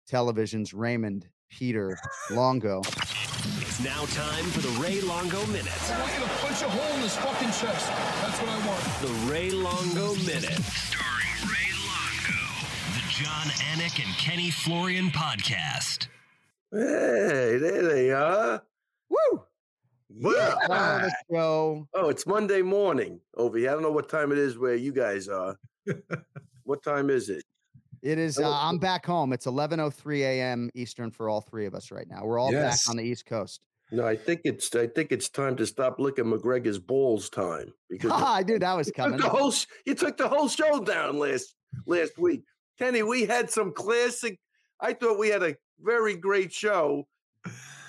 [0.07, 1.97] television's Raymond Peter
[2.31, 2.79] Longo.
[2.79, 5.91] It's now time for the Ray Longo Minute.
[5.91, 7.87] I want you to punch a hole in his fucking chest.
[8.21, 8.83] That's what I want.
[9.01, 10.63] The Ray Longo Minute.
[10.63, 12.39] Starring Ray Longo.
[12.95, 16.07] The Jon Anik and Kenny Florian podcast.
[16.71, 18.63] Hey, there they are.
[19.09, 19.43] Woo!
[20.15, 21.09] Yeah.
[21.31, 21.87] Show.
[21.93, 23.69] Oh, it's Monday morning over here.
[23.69, 25.57] I don't know what time it is where you guys are.
[26.63, 27.43] what time is it?
[28.01, 28.37] It is.
[28.37, 29.31] Uh, I'm back home.
[29.33, 30.69] It's 11:03 a.m.
[30.75, 32.25] Eastern for all three of us right now.
[32.25, 32.85] We're all Yes.
[32.85, 33.61] back on the East Coast.
[33.91, 38.11] No, I think it's I think it's time to stop licking McGregor's balls time because
[38.13, 39.19] I knew that was coming.
[39.19, 39.53] the whole
[39.85, 42.43] you took the whole show down last last week.
[42.77, 44.39] Kenny, we had some classic.
[44.81, 47.07] I thought we had a very great show.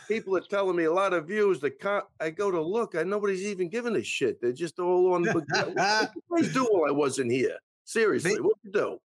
[0.09, 1.61] People are telling me a lot of views.
[1.61, 4.41] The co- I go to look, and nobody's even giving a shit.
[4.41, 5.25] They're just all on.
[5.27, 5.69] What did
[6.47, 7.59] you do while I wasn't here?
[7.85, 8.99] Seriously, They- what you do?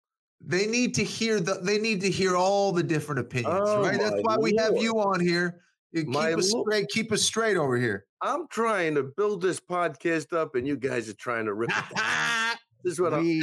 [0.43, 1.55] They need to hear the.
[1.55, 3.99] They need to hear all the different opinions, Oh, right?
[3.99, 5.61] That's why we have you on here.
[5.95, 6.67] Keep My us lord.
[6.71, 6.89] straight.
[6.91, 8.05] Keep us straight over here.
[8.21, 11.97] I'm trying to build this podcast up, and you guys are trying to rip it
[11.97, 12.57] down.
[12.85, 13.23] This is what I'm.
[13.25, 13.43] we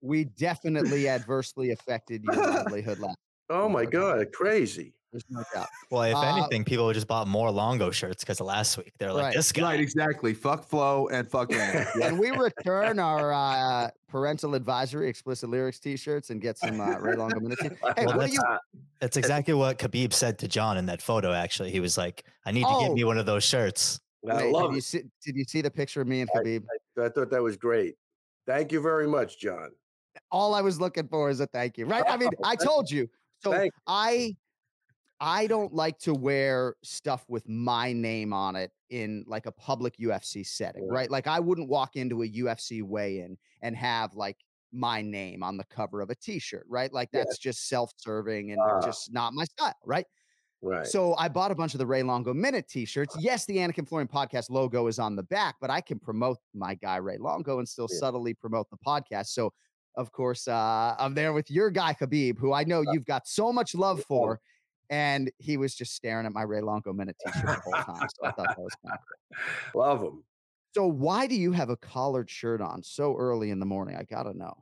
[0.00, 3.16] we definitely adversely affected your livelihood oh last.
[3.50, 4.94] Oh my god, crazy!
[5.12, 5.68] There's no doubt.
[5.90, 8.94] Well, if Uh, anything, people just bought more Longo shirts because of last week.
[8.98, 9.62] They're like, Right, this guy.
[9.72, 10.32] Right, exactly.
[10.32, 11.84] Fuck Flo and fuck Anna.
[12.00, 17.14] Can we return our uh, parental advisory explicit lyrics T-shirts and get some uh, Ray
[17.16, 17.60] Longo minutes?
[17.62, 17.68] Hey,
[18.06, 18.80] Well, what do that's- you?
[19.00, 21.32] That's exactly what Khabib said to Jon in that photo.
[21.32, 22.80] Actually, he was like, "I need to Oh.
[22.86, 24.84] get me one of those shirts." I love did you it.
[24.84, 25.02] see?
[25.24, 26.62] Did you see the picture of me and Khabib?
[26.96, 27.96] I thought that was great.
[28.46, 29.70] Thank you very much, Jon.
[30.30, 31.86] All I was looking for is a thank you.
[31.86, 32.04] Right?
[32.08, 33.08] I mean, I told you.
[33.40, 34.36] So Thank- I
[35.24, 39.96] I don't like to wear stuff with my name on it in like a public
[39.98, 41.08] UFC setting, Right.
[41.10, 44.36] Like I wouldn't walk into a UFC weigh-in and have like
[44.72, 46.92] my name on the cover of a t-shirt, right?
[46.92, 47.20] Like Yeah.
[47.20, 48.80] that's just self-serving and Ah.
[48.80, 50.06] just not my style, right?
[50.60, 50.86] Right.
[50.86, 53.16] So I bought a bunch of the Ray Longo Minute t-shirts.
[53.20, 56.38] Yes, the Anik and Florian podcast logo is on the back, but I can promote
[56.52, 57.98] my guy Ray Longo and still Yeah.
[57.98, 59.26] subtly promote the podcast.
[59.26, 59.52] So
[59.96, 63.52] of course, uh, I'm there with your guy Khabib, who I know you've got so
[63.52, 64.04] much love Yeah.
[64.08, 64.40] for,
[64.92, 68.06] and he was just staring at my Ray Longo Minute t-shirt the whole time.
[68.14, 69.00] So I thought that was kind of
[69.72, 69.80] cool.
[69.82, 70.22] Love him.
[70.74, 73.96] So why do you have a collared shirt on so early in the morning?
[73.96, 74.52] I gotta know.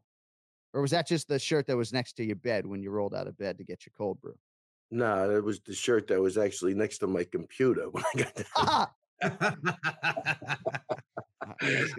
[0.73, 3.13] Or was that just the shirt that was next to your bed when you rolled
[3.13, 4.37] out of bed to get your cold brew?
[4.93, 8.35] No, it was the shirt that was actually next to my computer when I got
[8.37, 8.47] there.
[8.57, 8.91] Ah!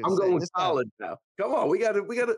[0.02, 1.17] I'm going solid now.
[1.38, 2.38] Come on, we got to, we got to.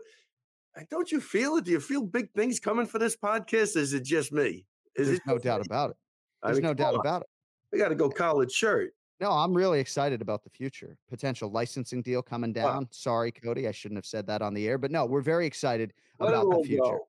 [0.89, 1.65] Don't you feel it?
[1.65, 3.77] Do you feel big things coming for this podcast?
[3.77, 4.65] Is it just me?
[4.95, 5.97] Is There's it no doubt about it.
[6.41, 6.99] I There's mean, no doubt on.
[6.99, 7.27] about it.
[7.71, 8.93] We got to go college shirt.
[9.19, 10.97] No, I'm really excited about the future.
[11.09, 12.73] Potential licensing deal coming Wow.
[12.73, 12.87] down.
[12.91, 15.93] Sorry, Cody, I shouldn't have said that on the air, but no, we're very excited
[16.19, 16.81] Let about the future.
[16.81, 17.07] go.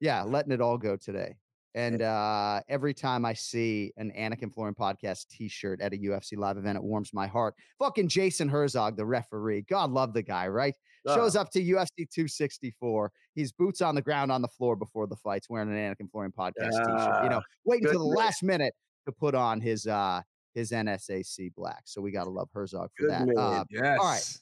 [0.00, 1.36] Yeah, letting it all go today.
[1.74, 6.36] And uh, every time I see an Anik and Florian podcast T-shirt at a UFC
[6.36, 7.54] live event, it warms my heart.
[7.78, 10.74] Fucking Jason Herzog, the referee, God love the guy, right?
[11.06, 13.10] Shows up to UFC 264.
[13.34, 16.10] He's boots on the ground on the floor before the fights, wearing an Anik and
[16.10, 17.24] Florian podcast T-shirt.
[17.24, 18.74] You know, waiting until the last minute
[19.06, 20.20] to put on his uh
[20.54, 21.82] his NSAC black.
[21.84, 23.36] So we gotta love Herzog for Good that.
[23.38, 24.40] Uh, yes.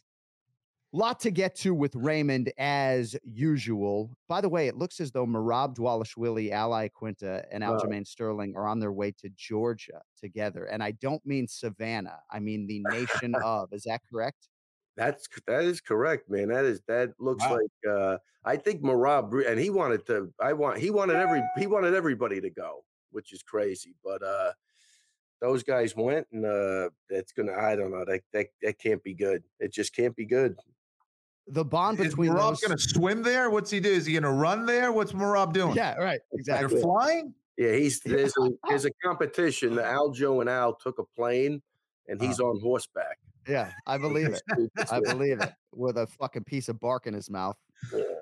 [0.92, 4.16] lot to get to with Raymond as usual.
[4.26, 7.78] By the way, it looks as though Merab Dvalishvili, Al Iaquinta, and Wow.
[7.78, 10.64] Aljamain Sterling are on their way to Georgia together.
[10.64, 12.20] And I don't mean Savannah.
[12.30, 13.68] I mean the nation of.
[13.72, 14.48] Is that correct?
[14.98, 16.48] That's that is correct, man.
[16.48, 17.58] That is that looks Wow.
[17.60, 17.92] like.
[17.94, 20.32] uh I think Merab and he wanted to.
[20.40, 23.94] I want he wanted every he wanted everybody to go, which is crazy.
[24.04, 24.52] But uh
[25.40, 27.52] those guys went, and uh that's gonna.
[27.54, 28.04] I don't know.
[28.04, 29.44] That that that can't be good.
[29.60, 30.56] It just can't be good.
[31.46, 32.60] The bond Is between Merab those.
[32.60, 33.48] going to swim there?
[33.48, 33.88] What's he do?
[33.88, 34.92] Is he going to run there?
[34.92, 35.74] What's Merab doing?
[35.74, 36.20] Yeah, right.
[36.34, 36.74] Exactly.
[36.74, 37.34] They're flying?
[37.56, 39.74] Yeah, he's there's a, there's a competition.
[39.74, 41.60] The Aljo and Al took a plane,
[42.06, 43.18] and he's on horseback.
[43.48, 44.42] Yeah, I believe it.
[44.90, 45.52] I believe it.
[45.74, 47.56] With a fucking piece of bark in his mouth.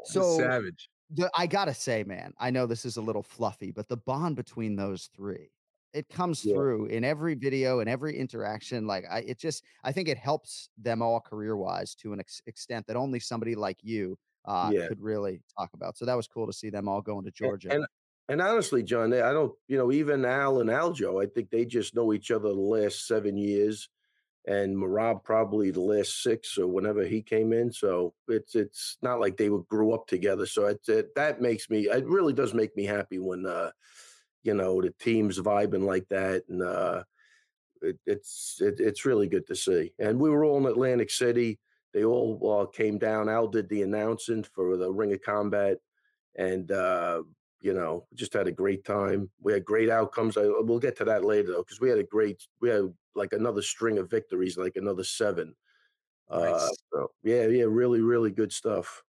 [0.04, 0.88] So Savage.
[1.10, 4.36] the, I gotta say, man, I know this is a little fluffy, but the bond
[4.36, 5.50] between those three,
[5.92, 6.54] it comes Yeah.
[6.54, 8.86] through in every video and every interaction.
[8.86, 12.42] Like, I, it just, I think it helps them all career wise to an ex-
[12.46, 14.86] extent that only somebody like you uh, Yeah.
[14.88, 15.96] could really talk about.
[15.96, 17.72] So that was cool to see them all going to Georgia.
[17.72, 17.86] And
[18.28, 21.64] and honestly, Jon, they- I don't, you know, even Al and Aljo, I think they
[21.64, 23.88] just know each other the last seven years,
[24.46, 27.72] and Merab probably the last six or whenever he came in.
[27.72, 30.46] So it's it's not like they grew up together.
[30.46, 33.70] So it, it that makes me, it really does make me happy when, uh,
[34.44, 37.02] you know, the team's vibing like that, and uh,
[37.82, 39.92] it, it's it, it's really good to see.
[39.98, 41.58] And we were all in Atlantic City.
[41.92, 43.28] They all uh, came down.
[43.28, 45.78] Al did the announcing for the Ring of Combat,
[46.36, 47.22] and uh,
[47.66, 49.28] you know, just had a great time.
[49.40, 50.36] We had great outcomes.
[50.36, 52.84] I, we'll get to that later though, because we had a great, we had
[53.16, 55.52] like another string of victories, like another seven.
[56.30, 59.02] Uh, so yeah, yeah, really, really good stuff.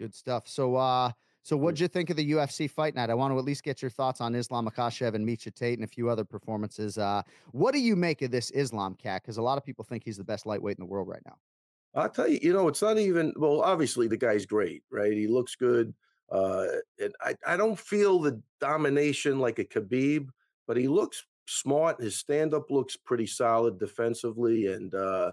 [0.00, 0.48] Good stuff.
[0.48, 1.12] So, uh,
[1.44, 3.08] so what'd you think of the UFC fight night?
[3.08, 5.84] I want to at least get your thoughts on Islam Makhachev and Miesha Tate and
[5.84, 6.98] a few other performances.
[6.98, 9.22] Uh, what do you make of this Islam cat?
[9.22, 11.36] Because a lot of people think he's the best lightweight in the world right now.
[11.94, 15.12] I'll tell you, you know, it's not even well, obviously the guy's great, right?
[15.12, 15.94] He looks good.
[16.30, 16.66] Uh
[17.00, 20.28] and I, I don't feel the domination like a Khabib,
[20.66, 22.00] but he looks smart.
[22.00, 25.32] His stand-up looks pretty solid defensively and uh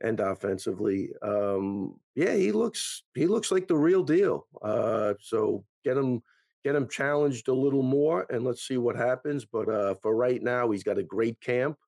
[0.00, 1.10] and offensively.
[1.22, 4.46] Um yeah, he looks he looks like the real deal.
[4.62, 6.22] Uh so get him
[6.64, 9.44] get him challenged a little more and let's see what happens.
[9.44, 11.78] But uh for right now, he's got a great camp,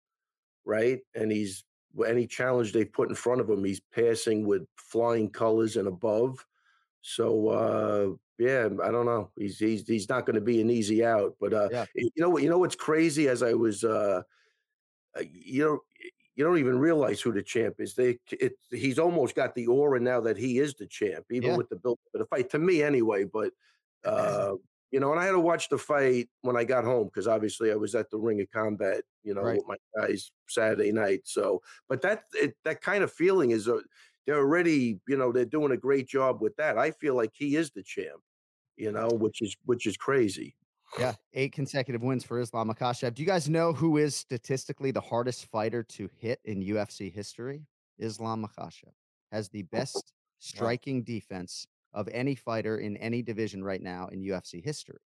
[0.65, 1.01] right?
[1.15, 1.65] And he's
[2.07, 6.45] any challenge they put in front of him, he's passing with flying colors and above.
[7.09, 9.31] So uh, yeah, I don't know.
[9.37, 11.37] He's he's he's not going to be an easy out.
[11.41, 11.87] But uh, Yeah.
[11.95, 12.43] you know what?
[12.43, 13.29] You know what's crazy?
[13.29, 14.23] As I was, uh,
[15.17, 15.81] uh, you know,
[16.37, 17.95] you don't even realize who the champ is.
[17.95, 21.57] They it, he's almost got the aura now that he is the champ, even Yeah.
[21.57, 22.51] with the build of the fight.
[22.51, 23.25] To me, anyway.
[23.25, 23.53] But
[24.05, 24.55] uh,
[24.91, 27.71] you know, and I had to watch the fight when I got home because obviously
[27.73, 29.61] I was at the Ring of Combat, you know, Right.
[29.61, 31.23] with my guys Saturday night.
[31.25, 33.81] So, but that it, that kind of feeling is uh,
[34.29, 36.77] they're already, you know, they're doing a great job with that.
[36.77, 38.21] I feel like he is the champ,
[38.77, 40.55] you know, which is which is crazy.
[40.99, 43.15] Yeah, eight consecutive wins for Islam Makhachev.
[43.15, 47.63] Do you guys know who is statistically the hardest fighter to hit in UFC history?
[47.99, 48.93] Islam Makhachev
[49.33, 54.63] has the best striking defense of any fighter in any division right now in UFC
[54.63, 55.01] history.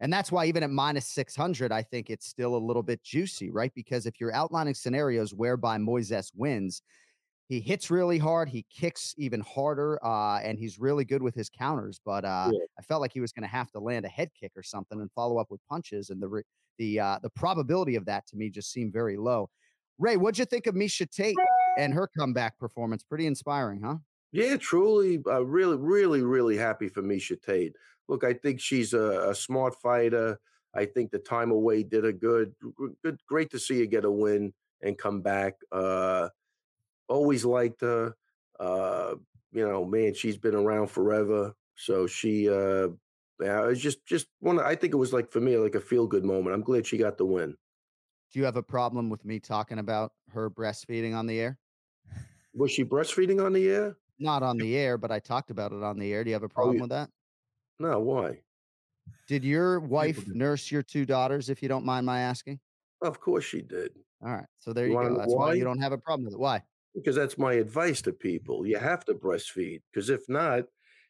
[0.00, 3.50] And that's why even at minus 600, I think it's still a little bit juicy,
[3.50, 3.72] right?
[3.74, 6.82] Because if you're outlining scenarios whereby Moises wins,
[7.48, 11.50] he hits really hard, he kicks even harder, uh, and he's really good with his
[11.50, 12.00] counters.
[12.04, 12.60] But uh, Yeah.
[12.78, 15.00] I felt like he was going to have to land a head kick or something
[15.00, 16.42] and follow up with punches, and the re-
[16.78, 19.50] the uh, the probability of that to me just seemed very low.
[19.98, 21.36] Ray, what'd you think of Miesha Tate
[21.78, 23.02] and her comeback performance?
[23.04, 23.96] Pretty inspiring, huh?
[24.32, 27.76] Yeah, truly, uh, really, really, really happy for Miesha Tate.
[28.08, 30.38] Look, I think she's a, a smart fighter.
[30.74, 32.54] I think the time away did her good.
[33.04, 34.52] Good, great to see her get a win
[34.82, 35.54] and come back.
[35.70, 36.30] Uh,
[37.08, 38.14] always liked her.
[38.58, 39.14] Uh,
[39.52, 41.54] you know, man, she's been around forever.
[41.76, 42.88] So she, uh,
[43.40, 44.60] yeah, it was just, just one.
[44.60, 46.54] I think it was like for me, like a feel good moment.
[46.54, 47.56] I'm glad she got the win.
[48.32, 51.58] Do you have a problem with me talking about her breastfeeding on the air?
[52.54, 53.96] Was she breastfeeding on the air?
[54.18, 56.24] Not on the air, but I talked about it on the air.
[56.24, 56.82] Do you have a problem yeah.
[56.82, 57.10] with that?
[57.80, 58.40] No, why?
[59.26, 62.60] Did your wife nurse your two daughters, if you don't mind my asking?
[63.02, 63.90] Of course she did.
[64.24, 64.46] All right.
[64.58, 65.18] So there You you, go.
[65.18, 65.46] That's why?
[65.48, 65.54] why?
[65.54, 66.40] you don't have a problem with it.
[66.40, 66.62] Why?
[66.94, 68.66] Because that's my advice to people.
[68.66, 70.64] You have to breastfeed because if not,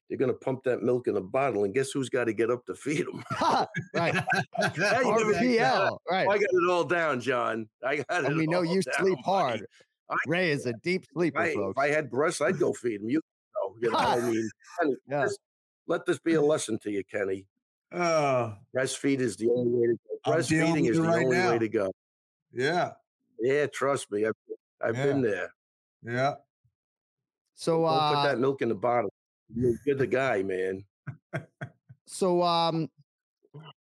[0.09, 2.51] they're going to pump that milk in a bottle, and guess who's got to get
[2.51, 3.23] up to feed them?
[3.95, 4.15] right.
[4.61, 5.03] RPL.
[5.35, 5.99] RPL.
[6.11, 6.29] Right.
[6.29, 7.69] I got it all down, Jon.
[7.87, 8.27] I got it.
[8.27, 9.67] And we know all you down, sleep hard.
[10.11, 11.79] I- Ray is a deep sleeper, I, if folks.
[11.81, 13.09] I had breasts, I'd go feed them.
[13.11, 13.21] You
[13.57, 14.51] know, you know what I mean?
[14.81, 15.23] Kenny, Yeah.
[15.25, 15.39] just
[15.87, 17.47] let this be a lesson to you, Kenny.
[17.93, 20.33] Oh, Breastfeed is the only way to go.
[20.33, 21.51] Breastfeeding is the right only now.
[21.53, 21.93] way to go.
[22.53, 22.91] yeah,
[23.41, 24.27] Yeah, trust me.
[24.27, 24.33] I've,
[24.83, 25.49] I've been there.
[26.05, 26.35] Yeah.
[27.55, 29.13] So Don't uh put that milk in the bottle.
[29.55, 30.85] You're the guy, man.
[32.07, 32.89] so um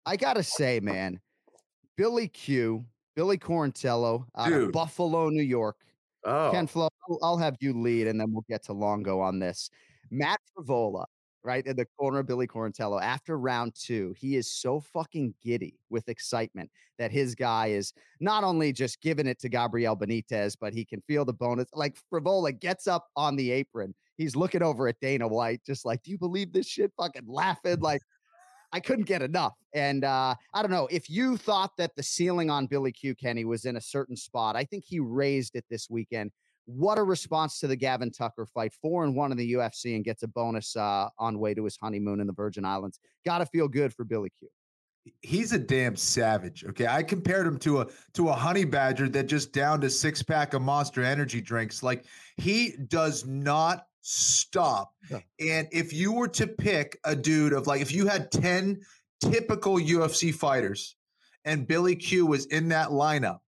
[0.05, 1.21] I gotta say, man,
[1.97, 3.39] Billy Q, Billy
[4.37, 5.77] out of Buffalo, New York.
[6.25, 6.89] Oh, Ken Flo,
[7.23, 9.71] I'll- have you lead and then we'll get to Longo on this.
[10.11, 11.05] Matt Frevola,
[11.45, 13.03] right in the corner Billy Quarantillo.
[13.03, 18.45] After round two, he is so fucking giddy with excitement that his guy is not
[18.45, 21.67] only just giving it to Gabriel Benitez, but he can feel the bonus.
[21.73, 23.95] Like Frevola gets up on the apron.
[24.17, 26.93] He's looking over at Dana White, just like, do you believe this shit?
[26.97, 27.81] Fucking laughing.
[27.81, 28.03] Like,
[28.73, 29.55] I couldn't get enough.
[29.75, 33.45] And uh, I don't know if you thought that the ceiling on Billy Q Kenny
[33.45, 34.57] was in a certain spot.
[34.57, 36.31] I think he raised it this weekend.
[36.67, 38.73] What a response to the Gavin Tucker fight.
[38.81, 41.77] Four and one in the UFC and gets a bonus uh, on way to his
[41.77, 43.01] honeymoon in the Virgin Islands.
[43.25, 44.49] Got to feel good for Billy Q.
[45.21, 46.65] He's a damn savage.
[46.65, 50.23] Okay, I compared him to a to a honey badger that just downed a six
[50.23, 51.83] pack of Monster Energy drinks.
[51.83, 52.05] Like
[52.37, 54.93] he does not stop.
[55.11, 55.19] Yeah.
[55.41, 58.81] And if you were to pick a dude of like, if you had ten
[59.21, 60.95] typical UFC fighters,
[61.45, 63.41] and Billy Q was in that lineup,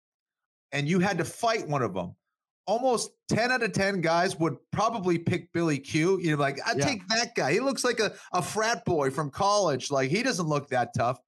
[0.73, 2.17] and you had to fight one of them,
[2.67, 6.19] almost 10 out of 10 guys would probably pick Billy Q.
[6.21, 6.87] You're like, I Yeah.
[6.87, 7.53] take that guy.
[7.53, 9.91] He looks like a, a frat boy from college.
[9.91, 11.19] Like he doesn't look that tough.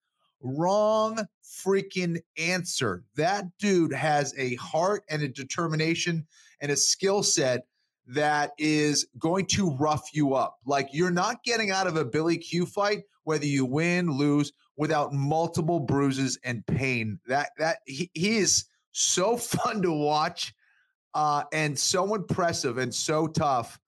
[0.40, 3.05] Wrong freaking answer.
[3.16, 6.27] That dude has a heart and a determination
[6.61, 7.66] and a skill set
[8.09, 10.59] that is going to rough you up.
[10.64, 15.12] Like you're not getting out of a Billy Q fight, whether you win, lose, without
[15.12, 17.18] multiple bruises and pain.
[17.27, 20.55] That that he, he is so fun to watch
[21.16, 23.81] uh, and so impressive and so tough.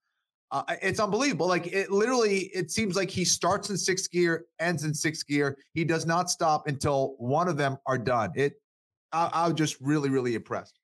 [0.51, 1.47] Uh, it's unbelievable.
[1.47, 5.55] Like it literally, it seems like he starts in sixth gear, ends in sixth gear.
[5.73, 8.31] He does not stop until one of them are done.
[8.35, 8.53] It,
[9.11, 10.79] I, I was just really, really impressed.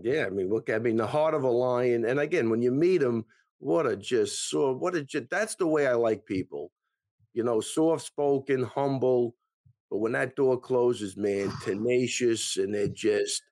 [0.00, 2.04] Yeah, I mean, look, I mean, the heart of a lion.
[2.04, 3.24] And again, when you meet him,
[3.58, 6.70] what a just so what a just that's the way I like people.
[7.34, 9.34] You know, soft spoken, humble,
[9.90, 13.42] but when that door closes, man, tenacious, and they're just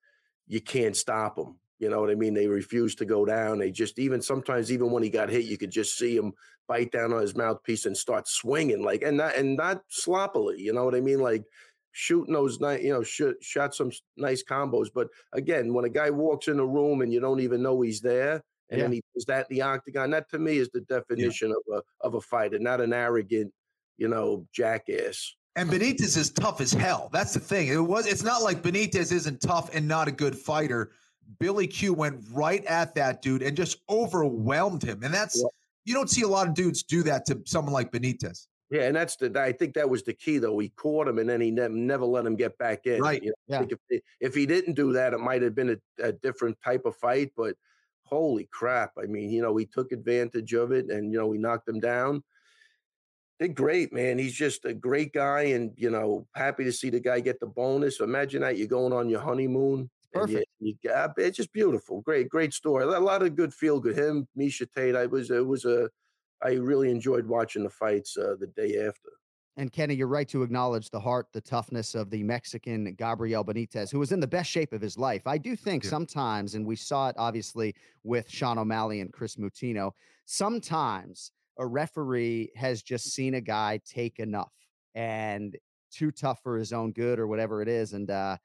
[0.46, 1.59] you can't stop them.
[1.80, 2.34] You know what I mean?
[2.34, 3.58] They refuse to go down.
[3.58, 6.34] They just even sometimes even when he got hit, you could just see him
[6.68, 10.60] bite down on his mouthpiece and start swinging like and not and not sloppily.
[10.60, 11.20] You know what I mean?
[11.20, 11.44] Like
[11.92, 14.88] shooting those nice, you know, shoot, shot some nice combos.
[14.94, 18.02] But again, when a guy walks in a room and you don't even know he's
[18.02, 21.78] there, and then he is that the octagon, that to me is the definition of
[21.78, 23.52] a of a fighter, not an arrogant,
[23.96, 25.34] you know, jackass.
[25.56, 27.10] And Benitez is tough as hell.
[27.12, 27.68] That's the thing.
[27.68, 28.06] It was.
[28.06, 30.92] It's not like Benitez isn't tough and not a good fighter.
[31.38, 35.02] Billy Q went right at that dude and just overwhelmed him.
[35.02, 35.48] And that's Yeah.
[35.84, 38.46] you don't see a lot of dudes do that to someone like Benitez.
[38.70, 39.32] Yeah, and that's the.
[39.40, 40.56] I think that was the key, though.
[40.60, 43.00] He caught him, and then he never never let him get back in.
[43.00, 43.20] Right.
[43.22, 43.76] You know, Yeah.
[43.90, 46.94] if if he didn't do that, it might have been a, a different type of
[46.96, 47.32] fight.
[47.36, 47.56] But
[48.04, 48.92] holy crap!
[48.96, 51.80] I mean, you know, he took advantage of it, and you know, he knocked him
[51.80, 52.22] down.
[53.40, 54.18] Did great, man.
[54.18, 57.46] He's just a great guy, and you know, happy to see the guy get the
[57.46, 57.98] bonus.
[57.98, 59.90] Imagine that you're going on your honeymoon.
[60.14, 60.50] And you- Perfect.
[60.58, 62.00] You, got, it's just beautiful.
[62.02, 62.84] Great, great story.
[62.84, 63.96] A lot of good feel good.
[63.96, 64.96] Him, Miesha Tate.
[64.96, 65.88] I was it was a.
[66.42, 69.10] I really enjoyed watching the fights uh, the day after.
[69.56, 73.90] And Kenny, you're right to acknowledge the heart, the toughness of the Mexican Gabriel Benitez,
[73.90, 75.26] who was in the best shape of his life.
[75.26, 75.90] I do think Yeah.
[75.90, 79.92] sometimes, and we saw it obviously with Sean O'Malley and Chris Moutinho,
[80.24, 84.52] sometimes a referee has just seen a guy take enough
[84.94, 85.56] and
[85.92, 87.92] too tough for his own good or whatever it is.
[87.92, 88.38] And uh,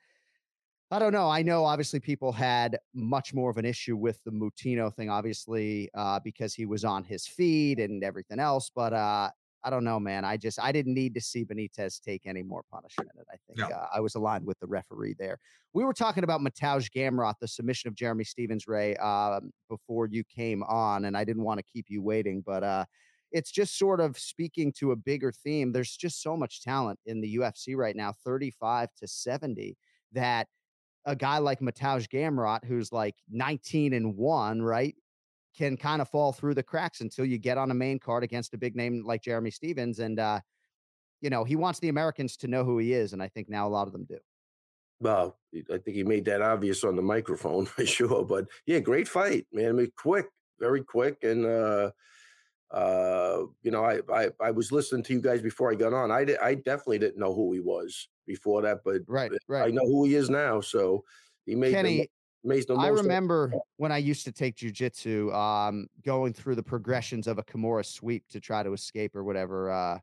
[0.91, 1.29] I don't know.
[1.29, 5.89] I know obviously people had much more of an issue with the Moutinho thing, obviously,
[5.95, 8.69] uh, because he was on his feed and everything else.
[8.73, 9.31] But uh,
[9.63, 10.23] I don't know, man.
[10.25, 13.09] I just I didn't need to see Benitez take any more punishment.
[13.15, 13.75] And I think Yeah.
[13.75, 15.39] uh, I was aligned with the referee there.
[15.73, 20.23] We were talking about Mateusz Gamrot, the submission of Jeremy Stephens Ray, um, before you
[20.23, 22.85] came on, and I didn't want to keep you waiting, but uh,
[23.31, 25.71] it's just sort of speaking to a bigger theme.
[25.71, 29.75] There's just so much talent in the UFC right now, 35 to 70,
[30.11, 30.47] that
[31.05, 34.95] a guy like Mateusz Gamrot, who's like 19 and one, right,
[35.55, 38.53] can kind of fall through the cracks until you get on a main card against
[38.53, 39.99] a big name like Jeremy Stephens.
[39.99, 40.41] And, uh,
[41.21, 43.13] you know, he wants the Americans to know who he is.
[43.13, 44.17] And I think now a lot of them do.
[44.99, 48.25] Well, I think he made that obvious on the microphone for sure.
[48.25, 49.69] But yeah, great fight, man.
[49.69, 50.27] I mean, quick,
[50.59, 51.91] very quick, and uh,
[52.71, 56.11] uh, you know, I, I I was listening to you guys before I got on.
[56.11, 59.67] I I definitely didn't know who he was before that, but Right, right.
[59.67, 60.61] I know who he is now.
[60.61, 61.03] So
[61.45, 62.05] he made Kenny, mo-
[62.43, 66.55] makes the I most of- remember when I used to take jujitsu, um, going through
[66.55, 69.69] the progressions of a Kimura sweep to try to escape or whatever.
[69.71, 69.99] Uh,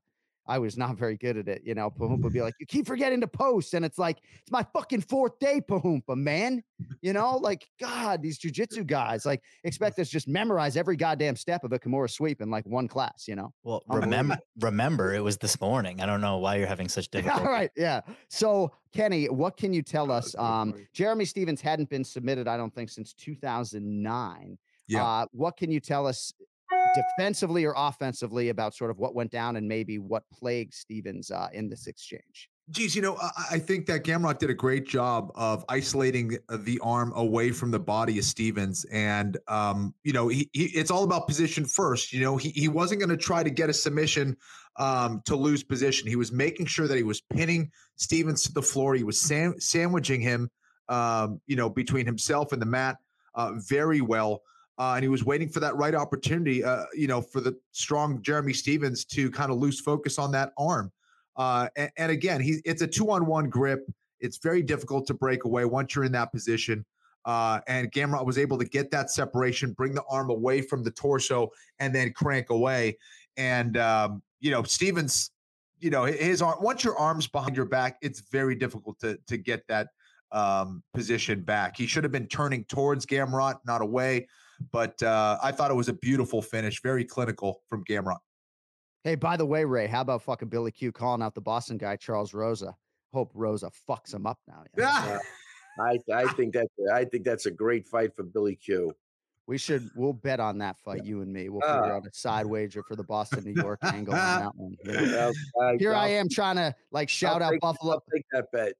[0.47, 1.63] I was not very good at it.
[1.65, 4.51] You know, Pahumpa would be like, "You keep forgetting to post," and it's like, "It's
[4.51, 6.63] my fucking fourth day, Pahumpa, man."
[7.01, 11.65] You know, like God, these jujitsu guys like expect us just memorize every goddamn step
[11.65, 13.27] of a Kimura sweep in like one class.
[13.29, 13.53] You know.
[13.63, 16.01] Well, remember, remember, it was this morning.
[16.01, 17.45] I don't know why you're having such difficulty.
[17.45, 18.01] All right, yeah.
[18.29, 20.35] So, Kenny, what can you tell us?
[20.37, 20.75] Um.
[20.93, 24.59] Jeremy Stephens hadn't been submitted, I don't think, since 2009.
[24.89, 25.05] Yeah.
[25.05, 26.33] Uh, what can you tell us
[26.95, 31.49] defensively or offensively about sort of what went down and maybe what plagued Stephens uh,
[31.53, 32.49] in this exchange?
[32.71, 33.19] Geez, you know,
[33.51, 37.73] I, think that Gamrot did a great job of isolating uh, the arm away from
[37.73, 42.13] the body of Stephens, and um, you know, he, he it's all about position first.
[42.13, 44.37] You know, he he wasn't going to try to get a submission
[44.77, 46.09] um, to lose position.
[46.09, 48.95] He was making sure that he was pinning Stephens to the floor.
[48.95, 50.49] He was sam- sandwiching him,
[50.89, 52.97] um, you know, between himself and the mat
[53.35, 54.43] uh, very well.
[54.79, 58.23] Uh, and he was waiting for that right opportunity, uh, you know, for the strong
[58.23, 60.91] Jeremy Stephens to kind of lose focus on that arm.
[61.37, 63.87] Uh, and, and again, he it's a two on one grip.
[64.21, 66.85] It's very difficult to break away once you're in that position.
[67.25, 70.91] Uh, and Gamrot was able to get that separation, bring the arm away from the
[70.91, 72.99] torso, and then crank away.
[73.37, 75.31] And um, you know, Stephens,
[75.79, 76.59] you know, his arm.
[76.61, 79.89] Once your arm's behind your back, it's very difficult to to get that
[80.33, 81.77] um, position back.
[81.77, 84.27] He should have been turning towards Gamrot, not away.
[84.71, 88.19] But uh, I thought it was a beautiful finish, very clinical from Gamrot.
[89.05, 91.97] Hey, by the way, Ray, how about fucking Billy Q calling out the Boston guy,
[91.97, 92.77] Charles Rosa?
[93.13, 94.63] Hope Rosa fucks him up now.
[94.77, 94.89] you know?
[94.89, 95.19] Yeah.
[95.81, 98.93] I I think that's I think that's a great fight for Billy Q.
[99.49, 101.49] We should, we'll bet on that fight, you and me.
[101.49, 104.77] We'll figure out a side wager for the Boston, New York angle on that one.
[104.85, 105.33] you know?
[105.57, 107.95] Well, Here I I'll- am trying to like shout I'll out take- Buffalo.
[107.95, 108.75] I'll take that bet.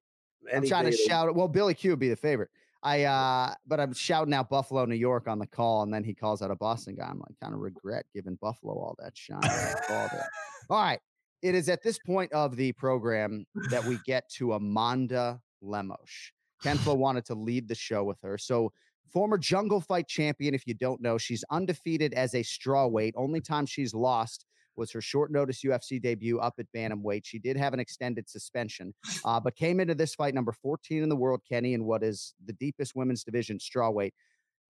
[0.55, 1.35] I'm trying to day of the shout it.
[1.35, 2.51] Well, Billy Q would be the favorite.
[2.83, 6.15] I uh but I'm shouting out Buffalo, New York on the call, and then he
[6.15, 7.07] calls out a Boston guy.
[7.09, 9.41] I'm like, kind of regret giving Buffalo all that shine.
[9.41, 10.29] call there.
[10.71, 11.01] All right.
[11.43, 16.31] It is at this point of the program that we get to Amanda Lemos.
[16.63, 18.39] Ken Flo wanted to lead the show with her.
[18.39, 18.73] So
[19.13, 23.15] former jungle fight champion, if you don't know, she's undefeated as a straw weight.
[23.17, 24.47] Only time she's lost
[24.77, 27.23] was her short notice UFC debut up at bantamweight.
[27.25, 28.95] She did have an extended suspension,
[29.25, 32.35] uh, but came into this fight number 14 in the world, Kenny, in what is
[32.45, 34.13] the deepest women's division, strawweight.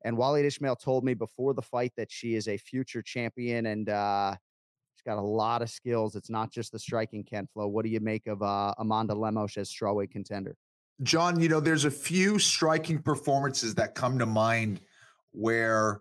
[0.04, 3.88] And Wallid Ismail told me before the fight that she is a future champion and
[3.88, 4.34] uh,
[4.94, 6.16] she's got a lot of skills.
[6.16, 7.68] It's not just the striking, Ken Flo.
[7.68, 10.56] What do you make of uh, Amanda Lemos as strawweight contender?
[11.02, 14.80] Jon, you know, there's a few striking performances that come to mind
[15.32, 16.00] where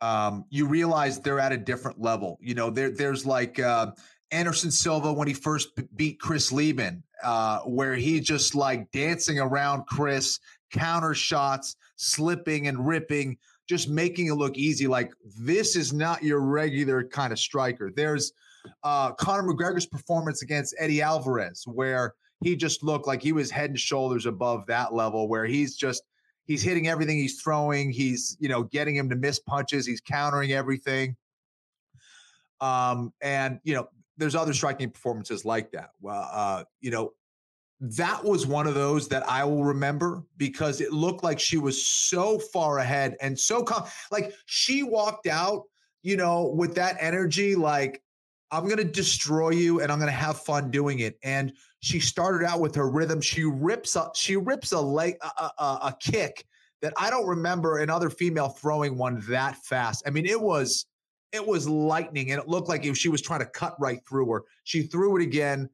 [0.00, 2.38] um, you realize they're at a different level.
[2.40, 3.92] You know, there there's like uh,
[4.30, 9.38] Anderson Silva when he first b- beat Chris Leben, uh, where he just like dancing
[9.38, 10.38] around Chris,
[10.70, 13.36] counter shots, slipping and ripping,
[13.68, 14.86] just making it look easy.
[14.86, 17.90] Like this is not your regular kind of striker.
[17.94, 18.32] There's
[18.82, 23.70] uh, Conor McGregor's performance against Eddie Alvarez, where he just looked like he was head
[23.70, 26.04] and shoulders above that level, where he's just
[26.48, 27.92] he's hitting everything he's throwing.
[27.92, 29.86] He's you know getting him to miss punches.
[29.86, 31.16] He's countering everything.
[32.60, 35.90] Um, and you know, there's other striking performances like that.
[36.00, 37.12] Well, uh, you know,
[37.80, 41.86] that was one of those that I will remember because it looked like she was
[41.86, 43.84] so far ahead and so calm.
[44.10, 45.64] Like she walked out,
[46.02, 48.02] you know, with that energy, like
[48.50, 51.18] I'm going to destroy you and I'm going to have fun doing it.
[51.22, 53.20] And she started out with her rhythm.
[53.20, 56.44] She rips up, she rips a leg, a, a, a kick
[56.82, 60.02] that I don't remember another female throwing one that fast.
[60.06, 60.86] I mean, it was,
[61.32, 64.30] it was lightning and it looked like if she was trying to cut right through
[64.30, 64.44] her.
[64.64, 65.68] She threw it again.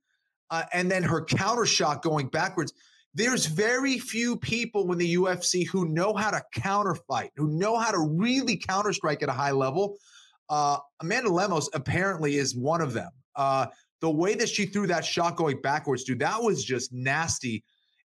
[0.50, 2.72] Uh, and then her counter shot going backwards.
[3.14, 7.78] There's very few people in the UFC who know how to counter fight, who know
[7.78, 9.96] how to really counter strike at a high level.
[10.48, 13.10] Uh, Amanda Lemos apparently is one of them.
[13.36, 13.66] Uh,
[14.04, 17.64] the way that she threw that shot going backwards, dude, that was just nasty.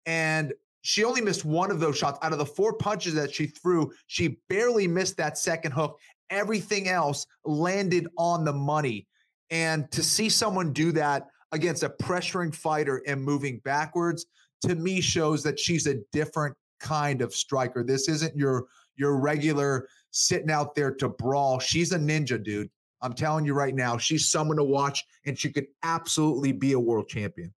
[0.07, 3.45] And she only missed one of those shots out of the four punches that she
[3.45, 3.91] threw.
[4.07, 5.99] She barely missed that second hook.
[6.31, 9.05] Everything else landed on the money.
[9.51, 14.25] And to see someone do that against a pressuring fighter and moving backwards,
[14.63, 17.83] to me shows that she's a different kind of striker.
[17.83, 18.65] This isn't your
[18.95, 21.59] your regular sitting out there to brawl.
[21.59, 22.71] She's a ninja, dude.
[23.03, 26.79] I'm telling you right now, she's someone to watch, and she could absolutely be a
[26.79, 27.53] world champion.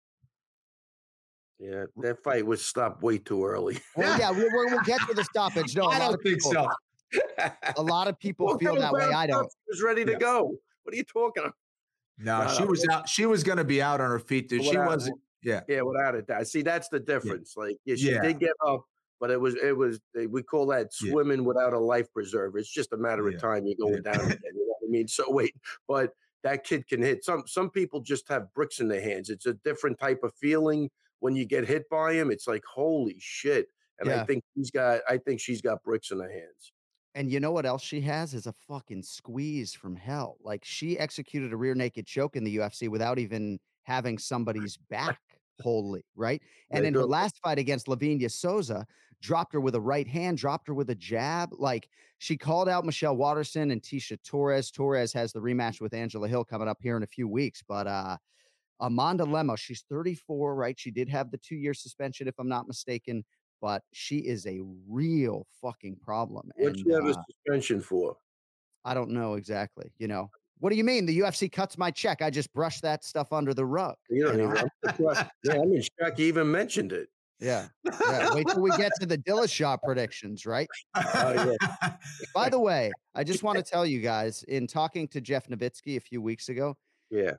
[1.58, 3.78] Yeah, that fight was stopped way too early.
[3.96, 5.74] Well, yeah, we'll, we'll get to the stoppage.
[5.74, 6.68] No, a I lot don't think people, so.
[7.78, 9.04] A lot of people Well, feel that way.
[9.04, 9.44] I don't.
[9.50, 10.18] She was ready to Yeah.
[10.18, 10.54] go.
[10.82, 11.54] What are you talking about?
[12.18, 12.66] No, No, she no.
[12.66, 13.08] was out.
[13.08, 14.64] She was going to be out on her feet, dude.
[14.64, 15.18] She wasn't.
[15.42, 15.60] Yeah.
[15.68, 16.46] Yeah, without a doubt.
[16.48, 17.54] See, that's the difference.
[17.56, 18.20] Like, yeah, she Yeah.
[18.22, 18.84] did get up,
[19.20, 21.12] but it was it was eh, we call that Yeah.
[21.12, 22.58] swimming without a life preserver.
[22.58, 23.36] It's just a matter Yeah.
[23.36, 24.12] of time you're going Yeah.
[24.12, 24.28] down
[24.88, 24.94] again.
[24.94, 25.08] You know what I mean?
[25.08, 25.54] So wait,
[25.88, 26.12] but
[26.42, 27.24] that kid can hit.
[27.24, 29.30] Some some people just have bricks in their hands.
[29.30, 32.30] It's a different type of feeling when you get hit by him.
[32.30, 33.68] It's like holy shit.
[33.98, 34.22] And Yeah.
[34.22, 35.00] I think he's got.
[35.08, 36.72] I think she's got bricks in her hands.
[37.14, 40.36] And you know what else she has is a fucking squeeze from hell.
[40.42, 45.18] Like she executed a rear naked choke in the UFC without even having somebody's back
[45.60, 46.42] wholly, right?
[46.70, 48.86] And They in her last fight against Livinha Souza,
[49.26, 51.50] dropped her with a right hand, dropped her with a jab.
[51.58, 54.70] Like she called out Michelle Waterson and Tecia Torres.
[54.70, 57.62] Torres has the rematch with Angela Hill coming up here in a few weeks.
[57.66, 58.16] But uh
[58.80, 60.78] Amanda Lemos, she's 34, right?
[60.78, 63.24] She did have the two year suspension, if I'm not mistaken,
[63.60, 66.50] but she is a real fucking problem.
[66.56, 68.16] What'd And, you have uh, a suspension for?
[68.84, 69.90] I don't know exactly.
[69.98, 71.06] You know, what do you mean?
[71.06, 72.22] The UFC cuts my check.
[72.22, 73.96] I just brush that stuff under the rug.
[74.10, 74.50] You you even.
[74.50, 74.68] know?
[74.84, 77.08] I'm yeah, I mean, Shaq even mentioned it.
[77.40, 77.68] Yeah.
[77.84, 78.34] yeah.
[78.34, 80.68] Wait till we get to the Dillashaw predictions, right?
[80.94, 81.56] Oh,
[82.34, 85.96] By the way, I just want to tell you guys in talking to Jeff Novitzky
[85.96, 86.76] a few weeks ago,
[87.10, 87.32] Yeah.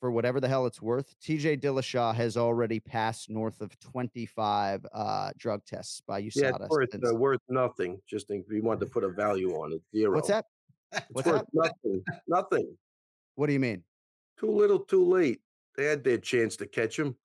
[0.00, 5.30] for whatever the hell it's worth, TJ Dillashaw has already passed north of 25 uh,
[5.36, 8.00] drug tests by Yeah, it's worth, uh, worth nothing.
[8.08, 10.14] Just think you want to put a value on it, zero.
[10.16, 10.46] What's that?
[10.92, 11.72] It's What's worth that?
[11.84, 12.04] nothing.
[12.26, 12.76] Nothing.
[13.36, 13.82] What do you mean?
[14.38, 15.40] Too little, too late.
[15.76, 17.16] They had their chance to catch him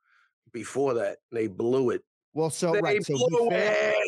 [0.51, 1.17] before that.
[1.31, 2.03] They blew it.
[2.33, 4.03] Well, so they right, so he failed,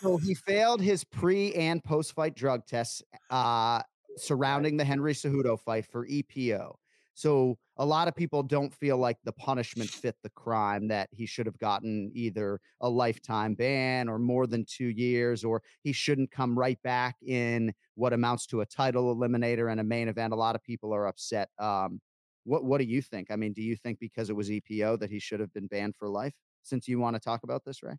[0.00, 3.82] so he failed his pre and post fight drug tests uh,
[4.16, 6.74] surrounding the Henry Cejudo fight for EPO.
[7.14, 11.26] So a lot of people don't feel like the punishment fit the crime that he
[11.26, 16.30] should have gotten either a lifetime ban or more than two years, or he shouldn't
[16.30, 20.32] come right back in what amounts to a title eliminator and a main event.
[20.32, 21.50] A lot of people are upset.
[21.58, 22.00] Um,
[22.44, 23.30] what what do you think?
[23.30, 25.96] I mean, do you think because it was EPO that he should have been banned
[25.96, 26.34] for life?
[26.62, 27.96] Since you want to talk about this, Ray?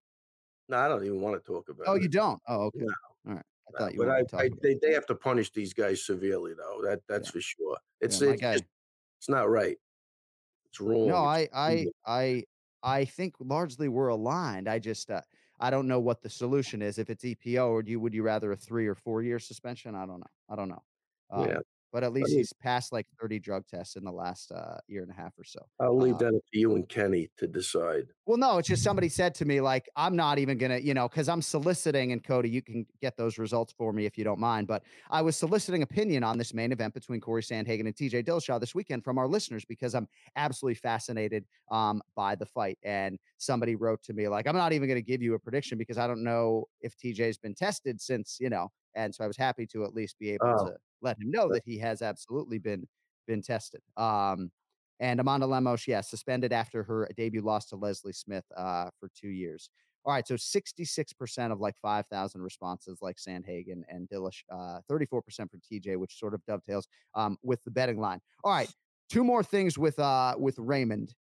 [0.70, 1.90] No, I don't even want to talk about it.
[1.90, 2.02] Oh, it.
[2.02, 2.42] you don't?
[2.48, 2.80] Oh, okay.
[2.80, 2.94] No,
[3.28, 3.46] All right.
[3.76, 5.74] I thought you but I, to talk I, about they, they have to punish these
[5.74, 6.82] guys severely, though.
[6.84, 7.32] That that's Yeah.
[7.34, 7.78] for sure.
[8.02, 8.64] It's my it's, just-
[9.20, 9.78] it's not right.
[10.70, 11.08] It's wrong.
[11.08, 11.88] No, I I.
[12.06, 12.44] I
[12.86, 14.70] I think largely we're aligned.
[14.70, 15.22] I just uh,
[15.60, 17.00] I don't know what the solution is.
[17.00, 19.96] If it's EPO, or do you would you rather a three or four year suspension?
[19.96, 20.28] I don't know.
[20.50, 20.84] I don't know.
[21.32, 21.60] Um, Yeah.
[21.96, 25.02] But at least mean- he's passed like 30 drug tests in the last uh, year
[25.02, 25.66] and a half or so.
[25.80, 28.08] I'll leave uh, that up to you and Kenny to decide.
[28.26, 31.08] Well, no, it's just somebody said to me, like, I'm not even gonna, you know,
[31.08, 34.42] because I'm soliciting, and Cody, you can get those results for me if you don't
[34.42, 34.68] mind.
[34.68, 38.60] But I was soliciting opinion on this main event between Cory Sandhagen and TJ Dillashaw
[38.60, 42.78] this weekend from our listeners because I'm absolutely fascinated um, by the fight.
[42.84, 45.98] And somebody wrote to me, like, I'm not even gonna give you a prediction because
[45.98, 48.70] I don't know if TJ's been tested since, you know.
[48.96, 50.66] And so I was happy to at least be able Oh.
[50.68, 52.88] to let him know that he has absolutely been
[53.28, 53.82] been tested.
[53.98, 54.52] Um,
[55.00, 59.30] and Amanda Lemos, yeah, suspended after her debut loss to Leslie Smith uh, for two
[59.30, 59.70] years.
[60.06, 65.58] All right, so 66% of like 5,000 responses, like Sandhagen and Dillish, uh, 34% for
[65.58, 68.20] TJ, which sort of dovetails um, with the betting line.
[68.44, 68.70] All right,
[69.10, 71.16] two more things with uh, with Raymond.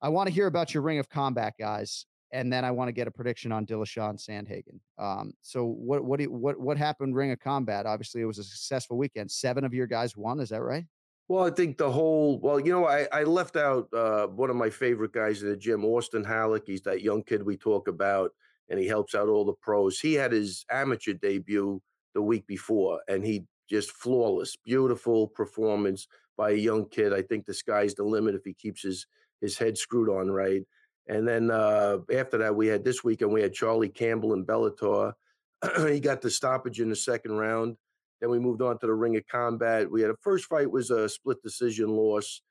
[0.00, 2.92] I want to hear about your Ring of Combat guys, and then I want to
[2.92, 4.78] get a prediction on Dillashaw and Sandhagen.
[4.98, 7.86] Um, so what what you, what what happened Ring of Combat?
[7.86, 9.30] Obviously, it was a successful weekend.
[9.30, 10.40] Seven of your guys won.
[10.40, 10.84] Is that right?
[11.28, 14.56] Well, I think the whole well, you know, I, I left out uh, one of
[14.56, 16.64] my favorite guys in the gym, Austin Halleck.
[16.66, 18.32] He's that young kid we talk about,
[18.68, 20.00] and he helps out all the pros.
[20.00, 21.80] He had his amateur debut
[22.14, 26.08] the week before, and he just flawless, beautiful performance.
[26.36, 27.12] by a young kid.
[27.12, 29.06] I think the sky's the limit if he keeps his
[29.40, 30.62] his head screwed on right.
[31.10, 35.12] And then uh, after that, we had this weekend we had Charlie Campbell and Bellator.
[35.88, 37.76] he got the stoppage in the second round.
[38.20, 39.90] Then we moved on to the Ring of Combat.
[39.90, 42.42] We had a first fight was a split decision loss.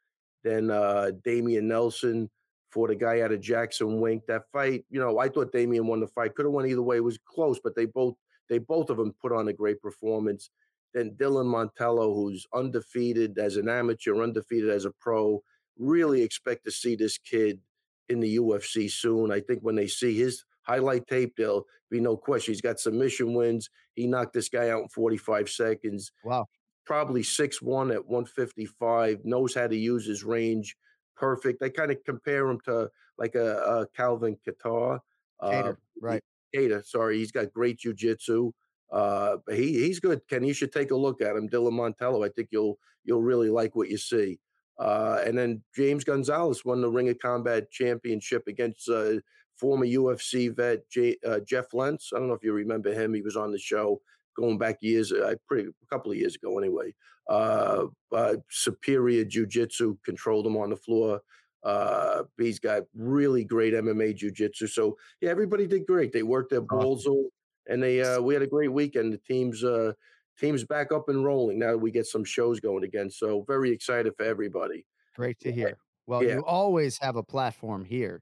[0.43, 2.29] Then uh, Damian Nelson
[2.69, 4.23] for the guy out of Jackson Wink.
[4.27, 6.35] That fight, you know, I thought Damian won the fight.
[6.35, 6.97] Could have won either way.
[6.97, 8.15] It was close, but they both
[8.49, 10.49] they both of them put on a great performance.
[10.93, 15.41] Then Dylan Montello, who's undefeated as an amateur, undefeated as a pro.
[15.77, 17.61] Really expect to see this kid
[18.09, 19.31] in the UFC soon.
[19.31, 22.53] I think when they see his highlight tape, there'll be no question.
[22.53, 23.69] He's got submission wins.
[23.95, 26.11] He knocked this guy out in 45 seconds.
[26.23, 26.47] Wow.
[26.85, 30.75] Probably 6'1 at 155, knows how to use his range
[31.19, 31.61] perfect.
[31.61, 34.99] I kind of compare him to like a, a Calvin Qatar.
[35.41, 36.23] Kattar, right.
[36.55, 37.17] Kattar, sorry.
[37.17, 38.51] He's got great jujitsu.
[38.91, 40.21] Uh, he he's good.
[40.27, 41.47] Ken, you should take a look at him.
[41.47, 42.25] Dylan Montello.
[42.25, 44.39] I think you'll you'll really like what you see.
[44.79, 49.15] Uh, and then James Gonzalez won the Ring of Combat Championship against uh,
[49.57, 52.11] former UFC vet J, uh, Jeff Lentz.
[52.13, 53.13] I don't know if you remember him.
[53.13, 54.01] He was on the show
[54.37, 56.93] going back years, uh, pretty a couple of years ago anyway.
[57.29, 61.21] Uh, uh, superior jiu-jitsu, controlled him on the floor.
[61.63, 64.67] Uh, he's got really great MMA jiu-jitsu.
[64.67, 66.13] So yeah, everybody did great.
[66.13, 67.31] They worked their balls off,
[67.67, 69.11] and they uh, we had a great weekend.
[69.11, 69.91] The teams uh,
[70.39, 73.09] teams back up and rolling now that we get some shows going again.
[73.09, 74.85] So very excited for everybody.
[75.15, 75.77] Great to hear.
[76.07, 76.35] Well, Yeah.
[76.35, 78.21] you always have a platform here.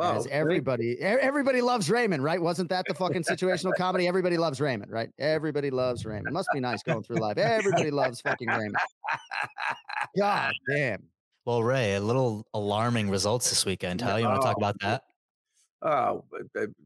[0.00, 2.40] Oh, As everybody, everybody loves Raymond, right?
[2.40, 4.06] Wasn't that the fucking situational comedy?
[4.06, 5.10] Everybody loves Raymond, right?
[5.18, 6.32] Everybody loves Raymond.
[6.32, 7.36] Must be nice going through life.
[7.36, 8.76] Everybody loves fucking Raymond.
[10.16, 11.02] God damn.
[11.44, 14.00] Well, Ray, a little alarming results this weekend.
[14.00, 15.02] How you want to talk Oh, about that?
[15.80, 16.24] Oh,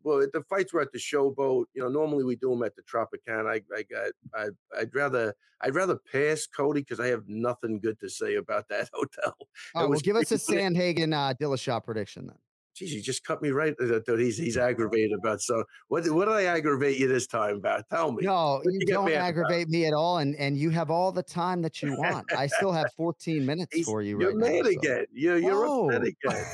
[0.05, 1.65] well, the fights were at the showboat.
[1.75, 3.49] You know, normally we do them at the Tropicana.
[3.49, 7.99] I, I got, I, I'd rather, I'd rather pass Cody because I have nothing good
[8.01, 9.35] to say about that hotel.
[9.75, 12.37] Oh, well, give us a Sandhagen uh, Dillashaw prediction then.
[12.75, 13.75] Jeez, you just cut me right.
[13.83, 15.43] uh, That he's he's aggravated about.
[15.43, 16.09] So what?
[16.11, 17.87] What did I aggravate you this time about?
[17.91, 18.25] Tell me.
[18.25, 19.27] No, you you don't mad about?
[19.29, 22.33] aggravate me at all, and and you have all the time that you want.
[22.33, 24.47] I still have 14 minutes He's- for you You're right now.
[24.57, 25.05] mad so- again.
[25.13, 26.45] You're you're upset again.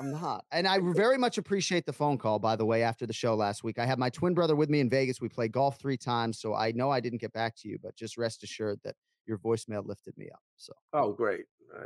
[0.00, 0.46] I'm not.
[0.50, 3.62] And I very much appreciate the phone call, by the way, after the show last
[3.62, 3.78] week.
[3.78, 5.20] I have my twin brother with me in Vegas.
[5.20, 6.40] We played golf three times.
[6.40, 8.94] So I know I didn't get back to you, but just rest assured that
[9.26, 10.40] your voicemail lifted me up.
[10.56, 11.44] So Oh, great.
[11.76, 11.84] I,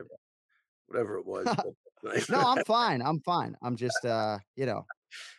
[0.86, 1.46] whatever it was.
[2.28, 2.38] no.
[2.38, 3.00] I'm fine.
[3.00, 3.56] I'm fine.
[3.62, 4.84] I'm just uh, you know,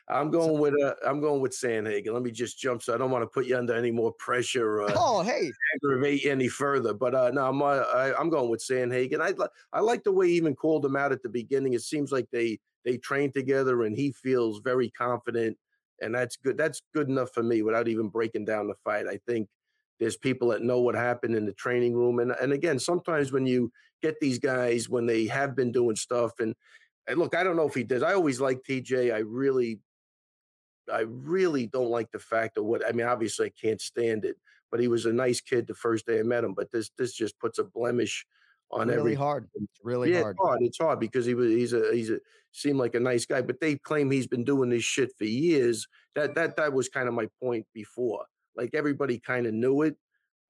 [0.09, 2.13] I'm going with uh, I'm going with Sandhagen.
[2.13, 4.83] Let me just jump, so I don't want to put you under any more pressure.
[4.83, 6.93] Uh, oh hey, aggravate you any further.
[6.93, 9.21] But uh, no, I'm uh, I, I'm going with Sandhagen.
[9.21, 11.73] I li- I like the way he even called him out at the beginning.
[11.73, 15.57] It seems like they they train together, and he feels very confident,
[16.01, 16.57] and that's good.
[16.57, 19.07] That's good enough for me without even breaking down the fight.
[19.07, 19.49] I think
[19.99, 23.45] there's people that know what happened in the training room, and and again, sometimes when
[23.45, 23.71] you
[24.01, 26.53] get these guys when they have been doing stuff, and,
[27.07, 28.03] and look, I don't know if he does.
[28.03, 29.13] I always like TJ.
[29.13, 29.79] I really
[30.91, 33.07] I really don't like the fact of what I mean.
[33.07, 34.37] Obviously, I can't stand it,
[34.71, 36.53] but he was a nice kid the first day I met him.
[36.53, 38.25] But this this just puts a blemish
[38.71, 39.15] on really every.
[39.15, 39.47] hard.
[39.55, 40.35] It's really yeah, hard.
[40.35, 40.59] it's hard.
[40.61, 42.19] It's hard because he was he's a he's a
[42.51, 45.87] seemed like a nice guy, but they claim he's been doing this shit for years.
[46.15, 48.25] That that that was kind of my point before.
[48.55, 49.95] Like everybody kind of knew it.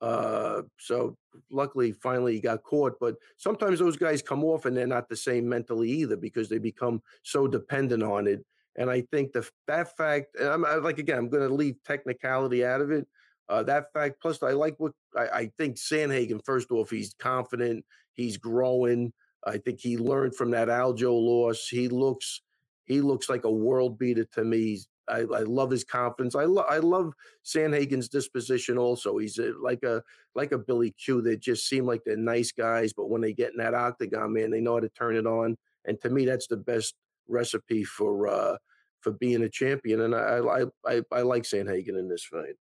[0.01, 1.17] Uh, so
[1.49, 2.93] luckily, finally he got caught.
[2.99, 6.57] But sometimes those guys come off and they're not the same mentally either because they
[6.59, 8.45] become so dependent on it.
[8.77, 11.75] And I think the that fact, and I'm I- like again, I'm going to leave
[11.85, 13.07] technicality out of it.
[13.47, 16.43] Uh, that fact, plus I like what I, I think Sandhagen.
[16.43, 17.85] First off, he's confident.
[18.13, 19.13] He's growing.
[19.45, 21.67] I think he learned from that Aljo loss.
[21.69, 22.41] He looks
[22.85, 24.57] he looks like a world beater to me.
[24.71, 26.35] He's- I, I love his confidence.
[26.35, 28.77] I love I love Sandhagen's disposition.
[28.77, 30.03] Also, he's a, like a
[30.33, 31.21] like a Billy Q.
[31.21, 34.51] That just seem like they're nice guys, but when they get in that octagon, man,
[34.51, 35.57] they know how to turn it on.
[35.85, 36.95] And to me, that's the best
[37.27, 38.57] recipe for uh
[39.01, 40.01] for being a champion.
[40.01, 42.55] And I I I, I like Sandhagen in this fight.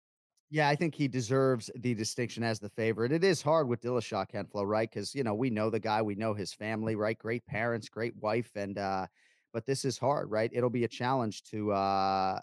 [0.50, 3.12] Yeah, I think he deserves the distinction as the favorite.
[3.12, 4.88] It is hard with Dillashaw Kenflo, right?
[4.88, 7.18] Because you know we know the guy, we know his family, right?
[7.18, 9.06] Great parents, great wife, and uh,
[9.54, 10.50] but this is hard, right?
[10.54, 12.40] It'll be a challenge to uh,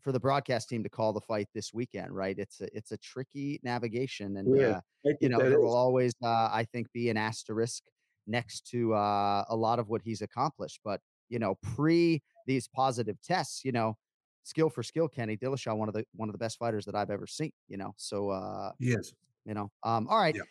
[0.00, 2.38] for the broadcast team to call the fight this weekend, right?
[2.38, 4.80] It's a it's a tricky navigation, and Yeah, uh,
[5.20, 5.60] you know there is.
[5.62, 7.84] will always, uh, I think, be an asterisk
[8.26, 10.80] next to uh, a lot of what he's accomplished.
[10.84, 11.00] But
[11.30, 13.96] you know, pre these positive tests, you know,
[14.44, 17.10] skill for skill, Kenny Dillashaw, one of the one of the best fighters that I've
[17.10, 17.52] ever seen.
[17.68, 19.14] You know, so uh, Yes.
[19.46, 20.36] you know, um, all right.
[20.36, 20.42] Yeah.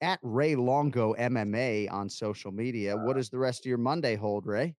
[0.00, 2.96] At Ray Longo MMA on social media.
[2.96, 4.76] What does the rest of your Monday hold, Ray?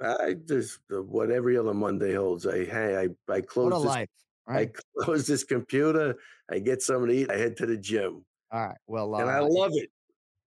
[0.00, 2.46] I just uh, what every other Monday holds.
[2.46, 2.96] I hey,
[3.28, 4.08] I I close this life,
[4.48, 6.16] I close this computer.
[6.50, 7.30] I get something to eat.
[7.30, 8.76] I head to the gym, All right.
[8.86, 9.90] Well, uh, and I love it.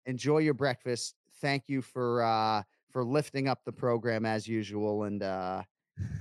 [0.06, 1.16] enjoy your breakfast.
[1.42, 5.04] Thank you for uh, for lifting up the program as usual.
[5.04, 5.64] And uh,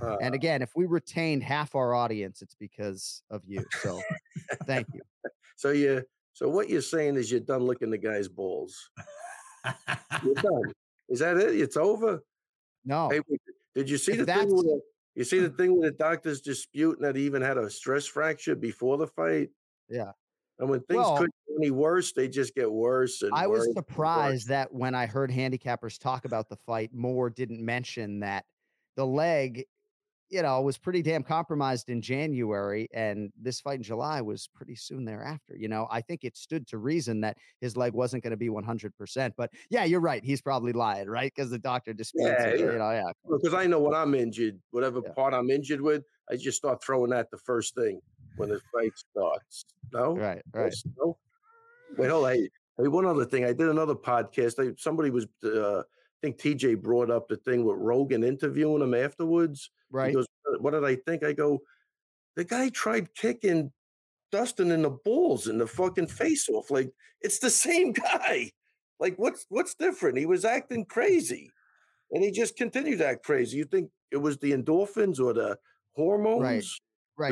[0.01, 3.63] Uh, and again, if we retained half our audience, it's because of you.
[3.81, 4.01] So
[4.65, 5.01] thank you.
[5.57, 6.03] so you,
[6.33, 8.89] so what you're saying is you're done licking the guy's balls.
[10.23, 10.71] You're done.
[11.09, 11.59] Is that it?
[11.59, 12.23] It's over.
[12.85, 13.21] No, Hey,
[13.73, 14.55] did you see If the thing?
[14.55, 14.81] With the,
[15.15, 15.57] you see the mm.
[15.57, 19.49] thing with the doctors disputing that he even had a stress fracture before the fight.
[19.89, 20.11] Yeah.
[20.59, 23.21] And when things Well- couldn't get any worse, they just get worse.
[23.21, 27.63] And I was surprised that when I heard handicappers talk about the fight, Moore didn't
[27.63, 28.45] mention that
[28.95, 29.65] the leg,
[30.29, 34.75] you know, was pretty damn compromised in January, and this fight in July was pretty
[34.75, 35.55] soon thereafter.
[35.55, 38.49] You know, I think it stood to reason that his leg wasn't going to be
[38.49, 39.31] 100%.
[39.37, 40.23] But yeah, you're right.
[40.23, 41.31] He's probably lying, right?
[41.35, 42.59] Because the doctor disputes Yeah, it.
[42.59, 42.65] yeah.
[42.71, 43.11] You know, yeah.
[43.29, 45.11] because I know what I'm injured, whatever Yeah.
[45.13, 47.99] part I'm injured with, I just start throwing that the first thing
[48.37, 49.65] when the fight starts.
[49.93, 50.73] No, Right, right.
[50.97, 51.17] No.
[51.97, 52.33] Wait, hold on.
[52.33, 52.49] Hey,
[52.79, 53.45] hey, one other thing.
[53.45, 54.59] I did another podcast.
[54.59, 55.83] I, somebody was, uh,
[56.23, 59.69] I think TJ brought up the thing with Rogan interviewing him afterwards.
[59.91, 60.09] Right.
[60.09, 61.61] He goes, "Uh, "What did I think?" I go,
[62.35, 63.71] "The guy tried kicking
[64.31, 66.71] Dustin in the balls in the fucking face off.
[66.71, 66.91] Like
[67.21, 68.51] it's the same guy.
[68.99, 70.17] Like what's what's different?
[70.17, 71.49] He was acting crazy,
[72.11, 73.57] and he just continued to act crazy.
[73.57, 75.57] You think it was the endorphins or the
[75.95, 76.41] hormones?
[76.41, 76.65] Right.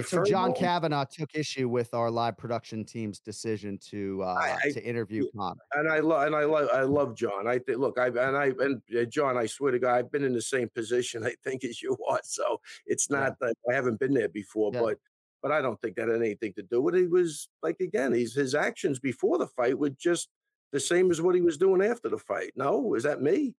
[0.06, 4.72] So John Kavanagh took issue with our live production team's decision to uh, I- I-
[4.72, 5.60] to interview Conor.
[5.74, 7.48] and I love and I love I love John.
[7.48, 10.24] I think look, I and I and uh, John, I swear to God, I've been
[10.24, 12.20] in the same position I think as you are.
[12.24, 13.20] So it's Yeah.
[13.20, 14.82] not that I haven't been there before, Yeah.
[14.82, 14.98] but
[15.42, 17.02] but I don't think that had anything to do with it.
[17.02, 20.30] He was like again, he's his actions before the fight were just
[20.72, 22.54] the same as what he was doing after the fight.
[22.56, 23.54] No, is that me?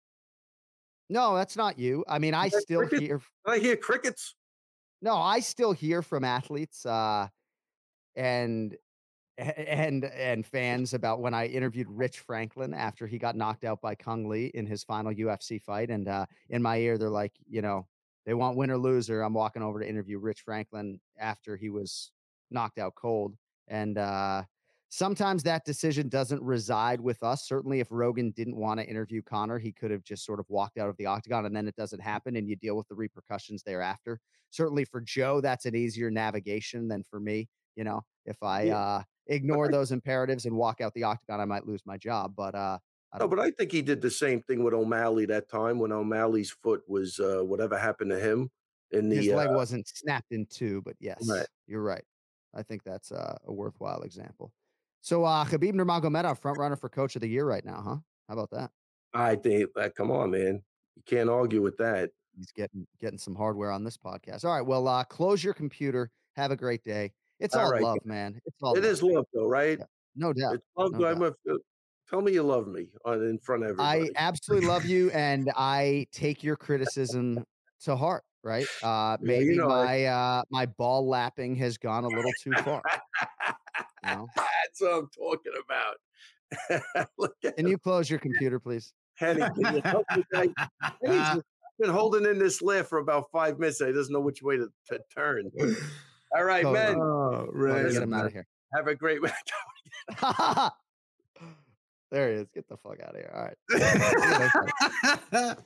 [1.11, 2.03] No, that's not you.
[2.09, 3.03] I mean, I still cricket?
[3.03, 4.35] hear I hear crickets?
[5.05, 7.29] No, I still hear from athletes uh
[8.17, 8.77] and
[9.39, 13.95] and and fans about when I interviewed Rich Franklin after he got knocked out by
[13.97, 15.91] Cung Le in his final UFC fight.
[15.91, 17.87] And uh in my ear, they're like, you know,
[18.27, 19.23] they want win or loser.
[19.23, 22.13] I'm walking over to interview Rich Franklin after he was
[22.51, 23.37] knocked out cold.
[23.69, 24.45] And uh
[24.95, 27.47] sometimes that decision doesn't reside with us.
[27.49, 30.79] Certainly, if Rogan didn't want to interview Conor, he could have just sort of walked
[30.79, 33.63] out of the octagon and then it doesn't happen and you deal with the repercussions
[33.65, 34.21] thereafter.
[34.51, 37.49] Certainly for Joe, that's an easier navigation than for me.
[37.77, 38.71] You know, if I Yeah.
[38.71, 42.35] uh ignore those imperatives and walk out the octagon, I might lose my job.
[42.37, 42.79] But uh
[43.13, 45.93] I No, but I think he did the same thing with O'Malley that time when
[45.93, 48.51] O'Malley's foot was uh, whatever happened to him
[48.91, 51.49] in the his leg uh, wasn't snapped in two, but yes, Right.
[51.67, 52.05] you're right.
[52.55, 54.53] I think that's uh, a worthwhile example.
[55.05, 57.97] So uh Khabib Nurmagomedov, front runner for coach of the year right now, huh?
[58.27, 58.71] How about that?
[59.13, 60.63] I think that come on, man.
[60.97, 62.09] You can't argue with that.
[62.35, 64.47] He's getting getting some hardware on this podcast.
[64.47, 66.11] All right, well, uh, close your computer.
[66.37, 67.13] Have a great day.
[67.39, 68.41] It's All all right, love, man.
[68.47, 68.91] It's all It love.
[68.91, 69.79] is love, though, right?
[69.79, 69.85] Yeah,
[70.17, 70.55] no doubt.
[70.55, 70.93] It's love.
[70.93, 71.59] no I'm a, uh,
[72.09, 74.09] tell me you love me on in front of everybody.
[74.09, 77.45] I absolutely love you, and I take your criticism
[77.83, 78.25] to heart.
[78.45, 78.67] Right?
[78.83, 82.31] Uh, Yeah, you maybe know I- my uh, my ball lapping has gone a little
[82.43, 82.83] too far.
[84.05, 84.29] You know?
[84.37, 87.07] That's what I'm talking about.
[87.19, 88.93] Look at Can you close your computer, please?
[89.17, 89.41] Henny.
[89.63, 90.49] can you help me, guy?
[91.03, 91.43] Henny's
[91.81, 93.79] been holding in this laugh for about five minutes.
[93.81, 95.51] He doesn't know which way to, to turn.
[96.37, 96.95] All right, Totally.
[96.95, 97.01] man.
[97.01, 97.91] Oh, right.
[97.91, 98.47] get him out of here.
[98.75, 99.21] Have a great.
[99.23, 99.33] One.
[102.11, 102.49] There he is.
[102.55, 103.33] Get the fuck out of here.
[103.35, 103.43] All
[105.33, 105.57] right.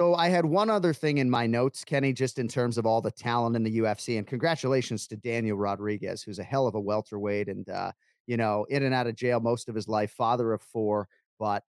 [0.00, 3.02] So I had one other thing in my notes, Kenny, just in terms of all
[3.02, 4.16] the talent in the UFC.
[4.16, 7.92] And congratulations to Daniel Rodriguez, who's a hell of a welterweight and uh,
[8.26, 11.06] you know, in and out of jail most of his life, father of four,
[11.38, 11.64] but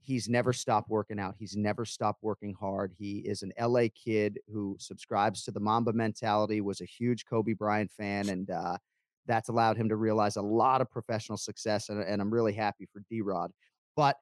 [0.00, 1.36] he's never stopped working out.
[1.38, 2.92] He's never stopped working hard.
[2.92, 7.52] He is an LA kid who subscribes to the Mamba mentality, was a huge Kobe
[7.52, 8.78] Bryant fan, and uh,
[9.26, 11.88] that's allowed him to realize a lot of professional success.
[11.88, 13.52] And, and I'm really happy for D Rod.
[13.94, 14.16] But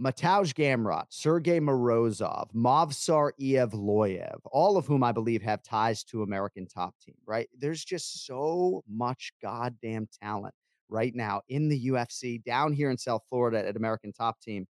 [0.00, 6.66] Mateusz Gamrot, Sergey Morozov, Movsar Evloev, all of whom I believe have ties to American
[6.66, 7.48] top team, right?
[7.58, 10.54] There's just so much goddamn talent
[10.88, 14.66] right now in the UFC down here in South Florida at American top team.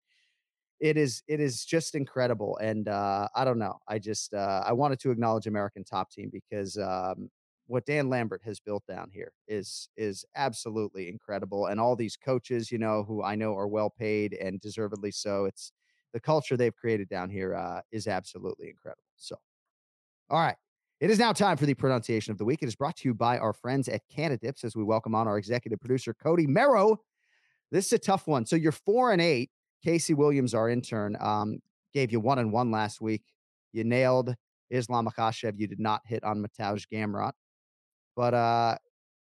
[0.80, 2.58] It is it is just incredible.
[2.58, 3.78] And uh, I don't know.
[3.86, 7.30] I just uh, I wanted to acknowledge American top team because um,
[7.66, 11.66] what Dan Lambert has built down here is is absolutely incredible.
[11.66, 15.44] And all these coaches, you know, who I know are well paid and deservedly so.
[15.46, 15.72] It's
[16.12, 19.02] the culture they've created down here uh, is absolutely incredible.
[19.16, 19.36] So,
[20.30, 20.56] all right.
[21.00, 22.62] It is now time for the pronunciation of the week.
[22.62, 25.36] It is brought to you by our friends at Cannadips as we welcome on our
[25.36, 26.96] executive producer, Cody Merrow.
[27.72, 28.46] This is a tough one.
[28.46, 29.50] So you're four and eight.
[29.82, 31.58] Casey Williams, our intern, um,
[31.92, 33.24] gave you one and one last week.
[33.72, 34.36] You nailed
[34.70, 35.58] Islam Makhachev.
[35.58, 37.32] You did not hit on Mateusz Gamrot.
[38.16, 38.76] But uh,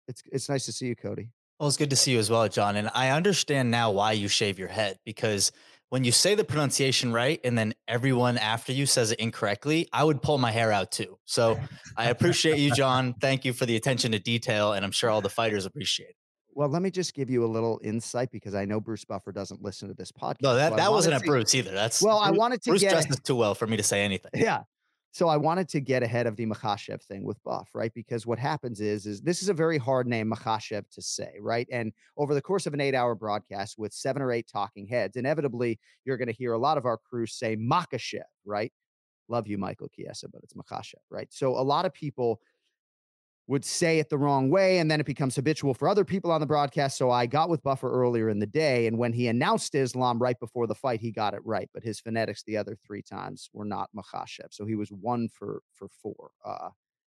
[0.08, 1.30] it's it's nice to see you, Cody.
[1.60, 2.76] Well, it's good to see you as well, Jon.
[2.76, 5.52] And I understand now why you shave your head because
[5.90, 10.04] when you say the pronunciation right and then everyone after you says it incorrectly, I
[10.04, 11.18] would pull my hair out too.
[11.26, 11.60] So
[11.96, 13.16] I appreciate you, Jon.
[13.20, 14.74] Thank you for the attention to detail.
[14.74, 16.16] And I'm sure all the fighters appreciate it.
[16.54, 19.62] Well, let me just give you a little insight because I know Bruce Buffer doesn't
[19.62, 20.42] listen to this podcast.
[20.42, 21.72] No, that, that wasn't a wanted Bruce either.
[21.72, 24.32] That's Well, I wanted to Bruce get- dresses too well for me to say anything.
[24.34, 24.64] Yeah.
[25.12, 27.92] So I wanted to get ahead of the Makhachev thing with Buff, right?
[27.94, 31.68] Because what happens is, is this is a very hard name, Makhachev, to say, right?
[31.72, 35.80] And over the course of an eight-hour broadcast with seven or eight talking heads, inevitably
[36.06, 38.72] you're going to hear a lot of our crew say Makhachev, right?
[39.28, 41.28] Love you, Michael Chiesa, but it's Makhachev, right?
[41.32, 42.40] So a lot of people
[43.48, 46.42] would say it the wrong way, and then it becomes habitual for other people on
[46.42, 46.98] the broadcast.
[46.98, 50.38] So I got with Buffer earlier in the day, and when he announced Islam right
[50.40, 51.70] before the fight, he got it right.
[51.74, 54.52] But his phonetics the other three times were not Makhachev.
[54.52, 56.70] So he was one for for four uh,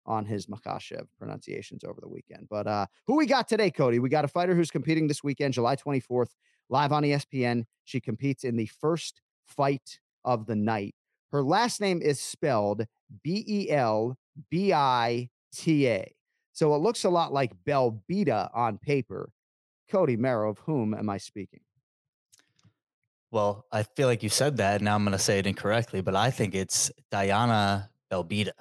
[0.06, 2.48] on his Makhachev pronunciations over the weekend.
[2.50, 4.00] But uh, who we got today, Cody?
[4.00, 6.32] We got a fighter who's competing this weekend, July 24th,
[6.70, 7.64] live on ESPN.
[7.86, 10.96] She competes in the first fight of the night.
[11.32, 12.86] Her last name is spelled
[13.24, 14.18] B E L
[14.50, 16.17] B I T A.
[16.58, 19.30] So it looks a lot like Belbita on paper.
[19.92, 21.60] Cody Merrow, of whom am I speaking?
[23.30, 24.82] Well, I feel like you said that.
[24.82, 28.58] Now I'm going to say it incorrectly, but I think it's Diana Belbita.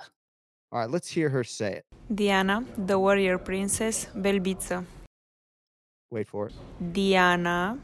[0.71, 1.87] All right, let's hear her say it.
[2.15, 4.85] Diana, the warrior princess, Belbitsa.
[6.11, 6.53] Wait for it.
[6.93, 7.79] Diana,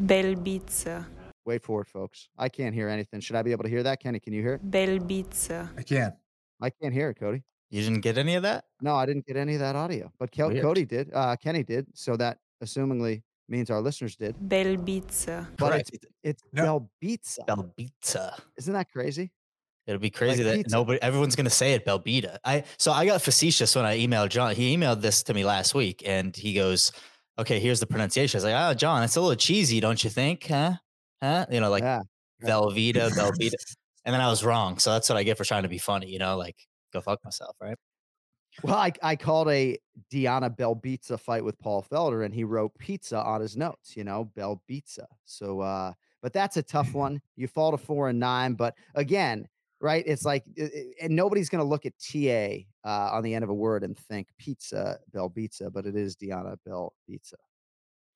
[0.00, 1.04] Belbitsa.
[1.44, 2.28] Wait for it, folks.
[2.38, 3.18] I can't hear anything.
[3.18, 3.98] Should I be able to hear that?
[4.00, 4.70] Kenny, can you hear it?
[4.70, 5.70] Belbitsa.
[5.76, 6.14] I can't.
[6.60, 7.42] I can't hear it, Cody.
[7.70, 8.64] You didn't get any of that?
[8.80, 10.62] No, I didn't get any of that audio, but Kel- Weird.
[10.62, 11.10] Cody did.
[11.12, 11.86] Uh, Kenny did.
[11.94, 14.36] So that assumingly means our listeners did.
[14.36, 15.46] Belbitsa.
[15.58, 15.90] But Correct.
[15.92, 16.88] it's, it's No.
[17.02, 17.46] Belbitsa.
[17.46, 18.38] Belbita.
[18.56, 19.30] Isn't that crazy?
[19.86, 20.76] It'll be crazy that pizza.
[20.76, 22.36] nobody, everyone's going to say it, Belbita.
[22.44, 24.54] I so I got facetious when I emailed Jon.
[24.54, 26.92] He emailed this to me last week, and he goes,
[27.38, 30.10] "Okay, here's the pronunciation." I was like, "Oh, Jon, it's a little cheesy, don't you
[30.10, 30.46] think?
[30.46, 30.74] Huh?
[31.22, 31.46] Huh?
[31.50, 32.02] You know, like yeah.
[32.44, 33.54] Velveeta, Belbita."
[34.04, 36.10] And then I was wrong, so that's what I get for trying to be funny.
[36.10, 36.56] You know, like
[36.92, 37.76] go fuck myself, right?
[38.62, 39.78] Well, I, I called a
[40.10, 43.96] Diana Belbitsa fight with Paul Felder, and he wrote pizza on his notes.
[43.96, 45.04] You know, Belbitsa.
[45.26, 47.20] So, uh, but that's a tough one.
[47.36, 49.46] You fall to four and nine, but again,
[49.80, 50.02] right?
[50.06, 53.44] It's like, i- i- and nobody's going to look at TA uh, on the end
[53.44, 57.34] of a word and think pizza Belbitsa, but it is Diana Belbitsa.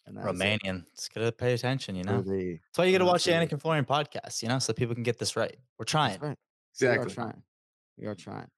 [0.07, 0.85] And it Romanian.
[0.93, 1.95] It's good to pay attention.
[1.95, 4.43] You know, the- that's why you got to watch the and Florian podcast.
[4.43, 5.55] You know, so people can get this right.
[5.79, 6.19] We're trying.
[6.19, 6.37] Right.
[6.81, 7.15] We are Exactly.
[7.15, 7.43] trying.
[7.99, 8.49] We are trying.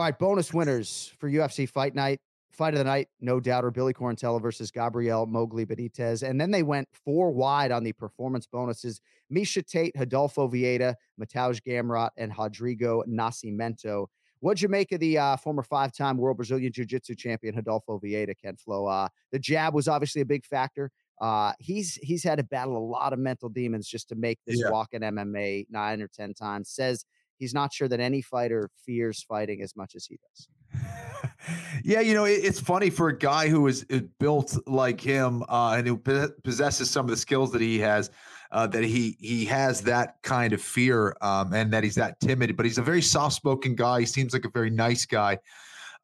[0.00, 2.20] All right, bonus winners for UFC Fight Night.
[2.50, 6.26] Fight of the night, no doubt, doubter, Billy Quarantillo versus Gabriel Mowgli Benitez.
[6.26, 9.02] And then they went four wide on the performance bonuses.
[9.30, 14.06] Miesha Tate, Rodolfo Vieira, Mateusz Gamrot, and Rodrigo Nascimento.
[14.38, 18.56] What'd you make of the uh, former five-time world Brazilian Jiu-Jitsu champion Rodolfo Vieira, Ken
[18.56, 18.86] Flo?
[18.86, 20.90] Uh, the jab was obviously a big factor.
[21.20, 24.62] Uh, he's he's had to battle a lot of mental demons just to make this
[24.64, 24.70] Yeah.
[24.70, 26.70] walk in MMA nine or ten times.
[26.70, 27.04] Says
[27.40, 30.48] he's not sure that any fighter fears fighting as much as he does.
[31.82, 35.42] yeah, you know, it, it's funny for a guy who is uh, built like him
[35.48, 38.10] uh, and who po- possesses some of the skills that he has,
[38.52, 42.56] uh, that he he has that kind of fear um, and that he's that timid.
[42.56, 44.00] But he's a very soft-spoken guy.
[44.00, 45.38] He seems like a very nice guy.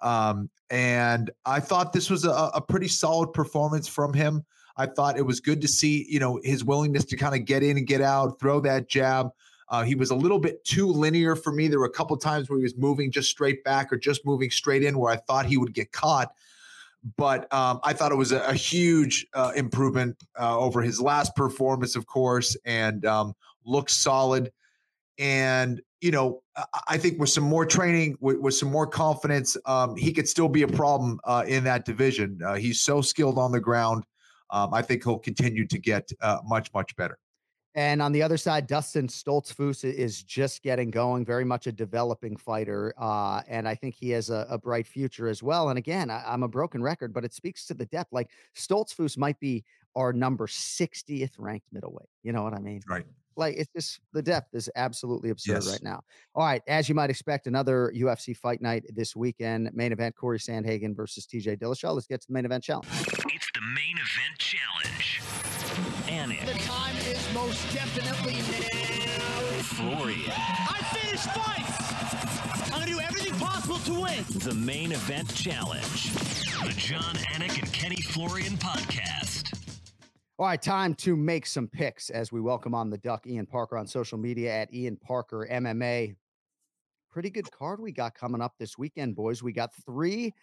[0.00, 4.44] Um, and I thought this was a, a pretty solid performance from him.
[4.76, 7.62] I thought it was good to see, you know, his willingness to kind of get
[7.62, 9.30] in and get out, throw that jab.
[9.68, 11.68] Uh, he was a little bit too linear for me.
[11.68, 14.50] There were a couple times where he was moving just straight back or just moving
[14.50, 16.32] straight in where I thought he would get caught.
[17.16, 21.36] But um, I thought it was a, a huge uh, improvement uh, over his last
[21.36, 24.50] performance, of course, and um, looks solid.
[25.18, 26.42] And you know,
[26.88, 30.48] I- think with some more training, with, with some more confidence, um, he could still
[30.48, 32.38] be a problem uh, in that division.
[32.44, 34.04] Uh, he's so skilled on the ground.
[34.50, 37.18] Um, I think he'll continue to get uh, much, much better.
[37.76, 41.72] And on the other side, Dustin Stoltzfus i- is just getting going, very much a
[41.72, 42.94] developing fighter.
[42.98, 45.68] Uh, and I think he has a, a bright future as well.
[45.68, 48.12] And again, I, I'm a broken record, but it speaks to the depth.
[48.12, 49.62] Like Stoltzfus might be
[49.94, 52.08] our number 60th ranked middleweight.
[52.22, 52.80] You know what I mean?
[52.88, 53.04] Right.
[53.38, 55.70] Like it's just the depth is absolutely absurd Yes.
[55.70, 56.02] right now.
[56.34, 59.68] All right, as you might expect, another UFC fight night this weekend.
[59.74, 61.92] Main event: Cory Sandhagen versus TJ Dillashaw.
[61.94, 62.88] Let's get to the main event challenge.
[62.90, 65.20] It's the main event challenge.
[66.38, 69.62] Anik, The time is most definitely now.
[69.62, 72.72] Florian, I finish fights.
[72.72, 74.24] I'm gonna do everything possible to win.
[74.40, 76.12] the main event challenge.
[76.12, 79.52] The Jon Anik and Kenny Florian podcast.
[80.38, 83.78] All right, time to make some picks as we welcome on the Duck Ian Parker
[83.78, 86.14] on social media at Ian Parker MMA.
[87.10, 89.42] Pretty good card we got coming up this weekend, boys.
[89.42, 90.34] We got three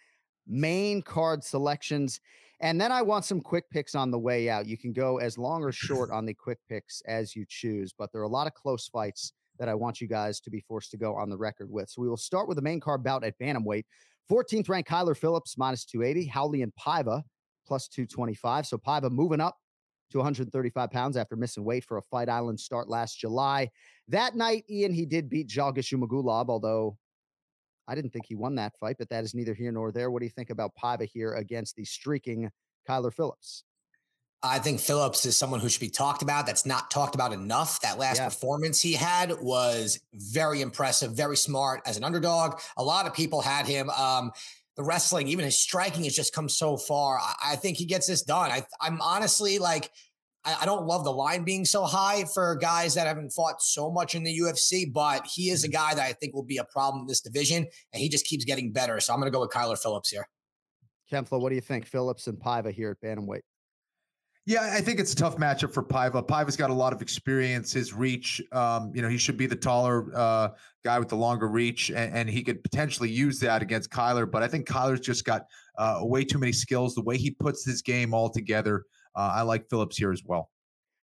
[0.46, 2.20] main card selections.
[2.60, 4.66] And then I want some quick picks on the way out.
[4.66, 8.12] You can go as long or short on the quick picks as you choose, but
[8.12, 10.90] there are a lot of close fights that I want you guys to be forced
[10.92, 11.88] to go on the record with.
[11.88, 13.84] So we will start with the main card bout at Bantamweight.
[14.30, 17.22] 14th ranked Kyler Phillips minus 280, Raulian Paiva
[17.66, 18.66] plus 225.
[18.66, 19.56] So Paiva moving up
[20.10, 23.70] to 135 pounds after missing weight for a Fight Island start last July.
[24.08, 26.96] That night, Ian, he did beat Zhalgas Zhumagulov, although
[27.86, 30.10] I didn't think he won that fight, but that is neither here nor there.
[30.10, 32.50] What do you think about Paiva here against the streaking
[32.88, 33.64] Kyler Phillips?
[34.42, 36.46] I think Phillips is someone who should be talked about.
[36.46, 37.80] That's not talked about enough.
[37.80, 38.26] That last yeah.
[38.26, 42.60] performance he had was very impressive, very smart as an underdog.
[42.76, 43.88] A lot of people had him.
[43.90, 44.32] Um,
[44.76, 47.18] the wrestling, even his striking, has just come so far.
[47.18, 48.50] I, I think he gets this done.
[48.50, 49.90] I, I'm honestly like,
[50.44, 53.90] I, I, don't love the line being so high for guys that haven't fought so
[53.90, 56.64] much in the UFC, but he is a guy that I think will be a
[56.64, 59.00] problem in this division, and he just keeps getting better.
[59.00, 60.26] So I'm going to go with Kyler Phillips here.
[61.08, 61.86] Ken Flo, what do you think?
[61.86, 63.42] Phillips and Paiva here at Bantamweight.
[64.46, 66.26] Yeah, I think it's a tough matchup for Paiva.
[66.26, 67.72] Paiva's got a lot of experience.
[67.72, 70.48] His reach, um, you know, he should be the taller uh,
[70.84, 74.30] guy with the longer reach, and, and, he could potentially use that against Kyler.
[74.30, 75.46] But I think Kyler's just got
[75.78, 76.94] uh, way too many skills.
[76.94, 78.84] The way he puts his game all together,
[79.14, 80.50] uh, I like Phillips here as well.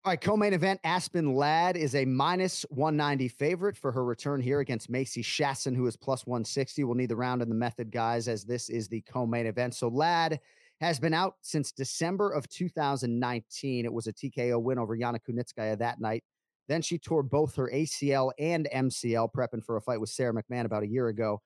[0.04, 0.80] All right, co-main event.
[0.84, 5.86] Aspen Ladd is a minus 190 favorite for her return here against Macy Chiasson, who
[5.86, 6.84] is plus 160.
[6.84, 9.74] We'll need the round and the method, guys, as this is the co-main event.
[9.74, 10.40] So Ladd
[10.80, 13.84] has been out since December of 2019.
[13.84, 16.22] It was a TKO win over Yana Kunitskaya that night.
[16.68, 20.64] Then she tore both her ACL and MCL, prepping for a fight with Sara McMann
[20.64, 21.42] about a year ago.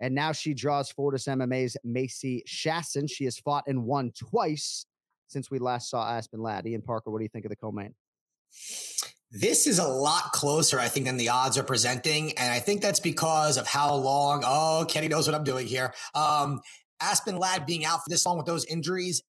[0.00, 3.10] And now she draws Fortis MMA's Macy Chiasson.
[3.10, 4.84] She has fought and won twice
[5.34, 6.64] since we last saw Aspen Ladd.
[6.64, 7.92] Ian Parker, what do you think of the co-main?
[9.32, 12.38] This is a lot closer, I think, than the odds are presenting.
[12.38, 15.92] And I think that's because of how long, oh, Kenny knows what I'm doing here.
[16.14, 16.60] Um,
[17.02, 19.22] Aspen Ladd being out for this long with those injuries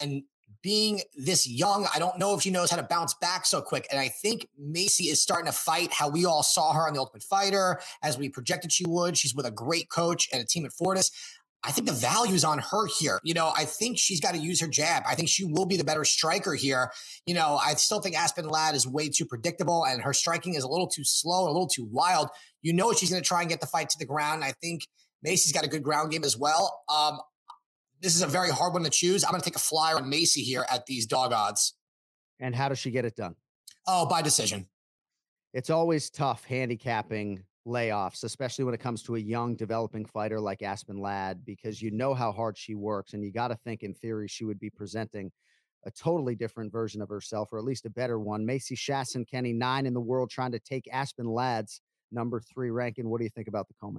[0.00, 0.22] and
[0.62, 3.86] being this young, I don't know if she knows how to bounce back so quick.
[3.90, 7.00] And I think Macy is starting to fight how we all saw her on The
[7.00, 9.16] Ultimate Fighter, as we projected she would.
[9.16, 11.10] She's with a great coach and a team at Fortis.
[11.62, 13.20] I think the value is on her here.
[13.22, 15.02] You know, I think she's got to use her jab.
[15.06, 16.90] I think she will be the better striker here.
[17.26, 20.64] You know, I still think Aspen Ladd is way too predictable and her striking is
[20.64, 22.28] a little too slow, a little too wild.
[22.62, 24.42] You know, she's going to try and get the fight to the ground.
[24.42, 24.86] I think
[25.22, 26.82] Macy's got a good ground game as well.
[26.88, 27.20] Um,
[28.00, 29.22] this is a very hard one to choose.
[29.22, 31.74] I'm going to take a flyer on Macy here at these dog odds.
[32.38, 33.36] And how does she get it done?
[33.86, 34.66] Oh, by decision.
[35.52, 40.62] It's always tough handicapping layoffs, especially when it comes to a young developing fighter like
[40.62, 43.14] Aspen Ladd, because you know how hard she works.
[43.14, 45.30] And you got to think, in theory, she would be presenting
[45.86, 48.44] a totally different version of herself, or at least a better one.
[48.44, 51.80] Macy Chiasson, Kenny, nine in the world, trying to take Aspen Ladd's
[52.12, 53.08] number three ranking.
[53.08, 53.94] What do you think about the co?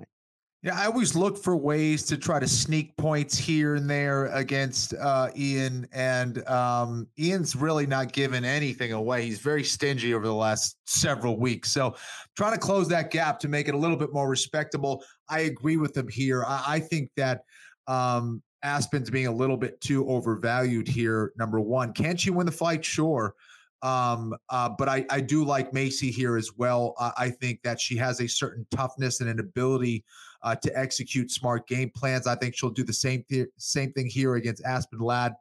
[0.63, 4.93] Yeah, I always look for ways to try to sneak points here and there against
[4.93, 9.25] uh, Ian, and um, Ian's really not giving anything away.
[9.25, 11.71] He's very stingy over the last several weeks.
[11.71, 11.95] So,
[12.37, 15.03] trying to close that gap to make it a little bit more respectable.
[15.27, 16.43] I agree with him here.
[16.45, 17.41] I, I think that
[17.87, 21.33] um, Aspen's being a little bit too overvalued here.
[21.37, 22.85] Number one, can't she win the fight?
[22.85, 23.33] Sure.
[23.81, 26.93] Um, uh, but I, I do like Macy here as well.
[26.99, 30.05] Uh, I think that she has a certain toughness and an ability
[30.43, 32.27] uh, to execute smart game plans.
[32.27, 35.33] I think she'll do the same th- same thing here against Aspen Ladd.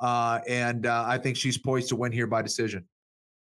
[0.00, 2.84] Uh, and uh, I think she's poised to win here by decision.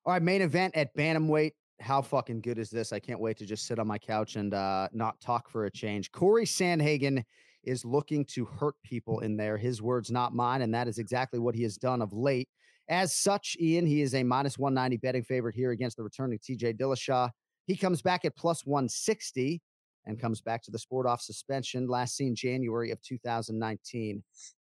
[0.05, 1.51] All right, main event at bantamweight.
[1.81, 2.93] How fucking good is this?
[2.93, 5.71] I can't wait to just sit on my couch and uh, not talk for a
[5.71, 6.11] change.
[6.11, 7.23] Cory Sandhagen
[7.63, 9.57] is looking to hurt people in there.
[9.57, 12.47] His words, not mine, and that is exactly what he has done of late.
[12.88, 16.77] As such, Ian, he is a minus 190 betting favorite here against the returning TJ
[16.77, 17.29] Dillashaw.
[17.65, 19.61] He comes back at plus 160
[20.05, 24.23] and comes back to the sport off suspension, last seen January of 2019.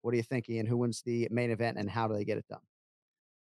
[0.02, 0.66] What do you think, Ian?
[0.66, 2.60] Who wins the main event and how do they get it done?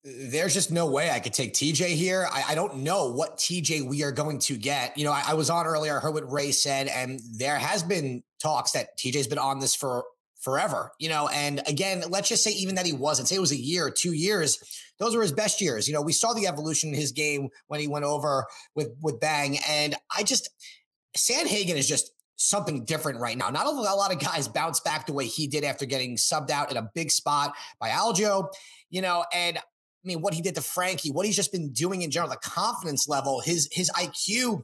[0.05, 2.29] There's just no way I could take TJ here.
[2.31, 4.97] I, I don't know what TJ we are going to get.
[4.97, 7.83] You know, I, I was on earlier, I heard what Ray said, and there has
[7.83, 10.05] been talks that TJ's been on this for
[10.41, 11.29] forever, you know.
[11.29, 14.13] And again, let's just say even that he wasn't, say it was a year, two
[14.13, 14.59] years,
[15.01, 15.89] those were his best years.
[15.89, 19.19] You know, we saw the evolution in his game when he went over with with
[19.19, 19.59] Bang.
[19.69, 20.51] And I just
[21.17, 23.51] Sandhagen is just something different right now.
[23.51, 26.71] Not a lot of guys bounce back the way he did after getting subbed out
[26.71, 28.49] in a big spot by Aljo,
[28.91, 29.63] you know, and I
[30.05, 33.09] mean what he did to Frankie, what he's just been doing in general, the confidence
[33.09, 34.63] level, his his IQ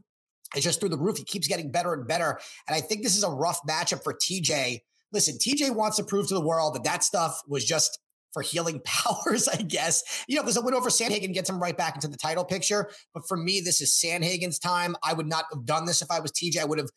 [0.55, 1.17] is just through the roof.
[1.17, 2.39] He keeps getting better and better.
[2.69, 4.81] And I think this is a rough matchup for TJ.
[5.13, 7.99] Listen, TJ wants to prove to the world that that stuff was just
[8.33, 10.25] for healing powers, I guess.
[10.29, 12.91] You know, because a win over Sandhagen gets him right back into the title picture.
[13.15, 14.97] But for me, this is Sandhagen's time.
[15.03, 16.59] I would not have done this if I was TJ.
[16.59, 16.91] I would have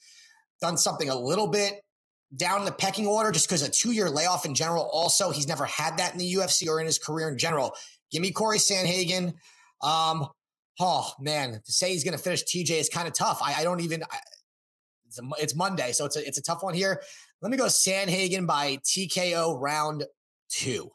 [0.62, 1.82] done something a little bit
[2.36, 4.90] down the pecking order just because a two year layoff in general.
[4.92, 7.74] Also, he's never had that in the UFC or in his career in general.
[8.12, 9.34] Give me Cory Sandhagen.
[9.82, 10.28] Um,
[10.80, 13.40] oh man, to say he's going to finish TJ is kind of tough.
[13.44, 14.04] I, I don't even.
[14.04, 14.18] I,
[15.08, 17.02] it's, a, it's Monday, so it's a it's a tough one here.
[17.42, 20.06] Let me go Sandhagen by TKO round
[20.50, 20.90] two.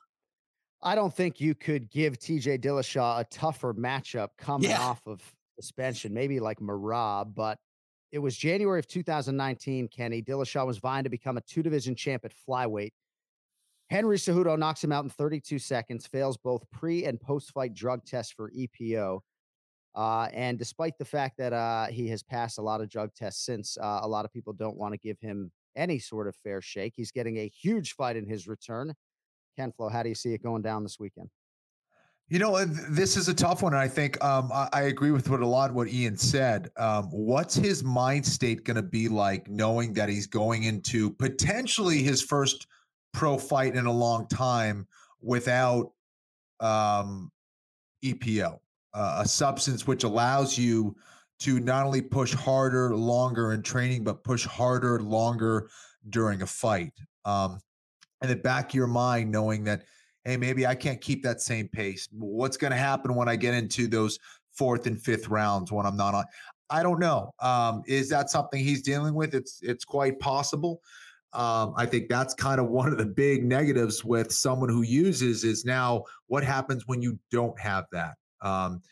[0.82, 4.80] I don't think you could give TJ Dillashaw a tougher matchup coming Yeah.
[4.80, 5.20] off of
[5.58, 7.58] suspension, maybe like Merab, but
[8.12, 10.22] it was January of 2019, Kenny.
[10.22, 12.92] Dillashaw was vying to become a two division champ at flyweight.
[13.90, 18.04] Henry Cejudo knocks him out in 32 seconds, fails both pre and post fight drug
[18.04, 19.20] tests for EPO.
[19.94, 23.44] Uh, and despite the fact that uh, he has passed a lot of drug tests
[23.44, 26.62] since, uh, a lot of people don't want to give him any sort of fair
[26.62, 26.94] shake.
[26.96, 28.94] He's getting a huge fight in his return.
[29.56, 31.28] Ken Flo, how do you see it going down this weekend?
[32.28, 33.74] You know, this is a tough one.
[33.74, 36.70] I think um, I, I agree with what a lot of what Ian said.
[36.76, 42.04] Um, what's his mind state going to be like, knowing that he's going into potentially
[42.04, 42.68] his first
[43.12, 44.86] pro fight in a long time
[45.20, 45.90] without
[46.60, 47.32] um,
[48.04, 48.60] EPO,
[48.94, 50.94] uh, a substance which allows you
[51.40, 55.68] to not only push harder, longer in training, but push harder, longer
[56.10, 56.92] during a fight.
[57.24, 57.58] Um,
[58.22, 59.84] in the back of your mind, knowing that
[60.24, 62.08] hey, maybe I can't keep that same pace.
[62.12, 64.18] What's going to happen when I get into those
[64.52, 66.24] fourth and fifth rounds when I'm not on?
[66.68, 67.32] I don't know.
[67.40, 69.34] Um, is that something he's dealing with?
[69.34, 70.80] It's it's quite possible.
[71.32, 75.44] Um, I think that's kind of one of the big negatives with someone who uses
[75.44, 78.16] is now what happens when you don't have that.
[78.42, 78.82] Um,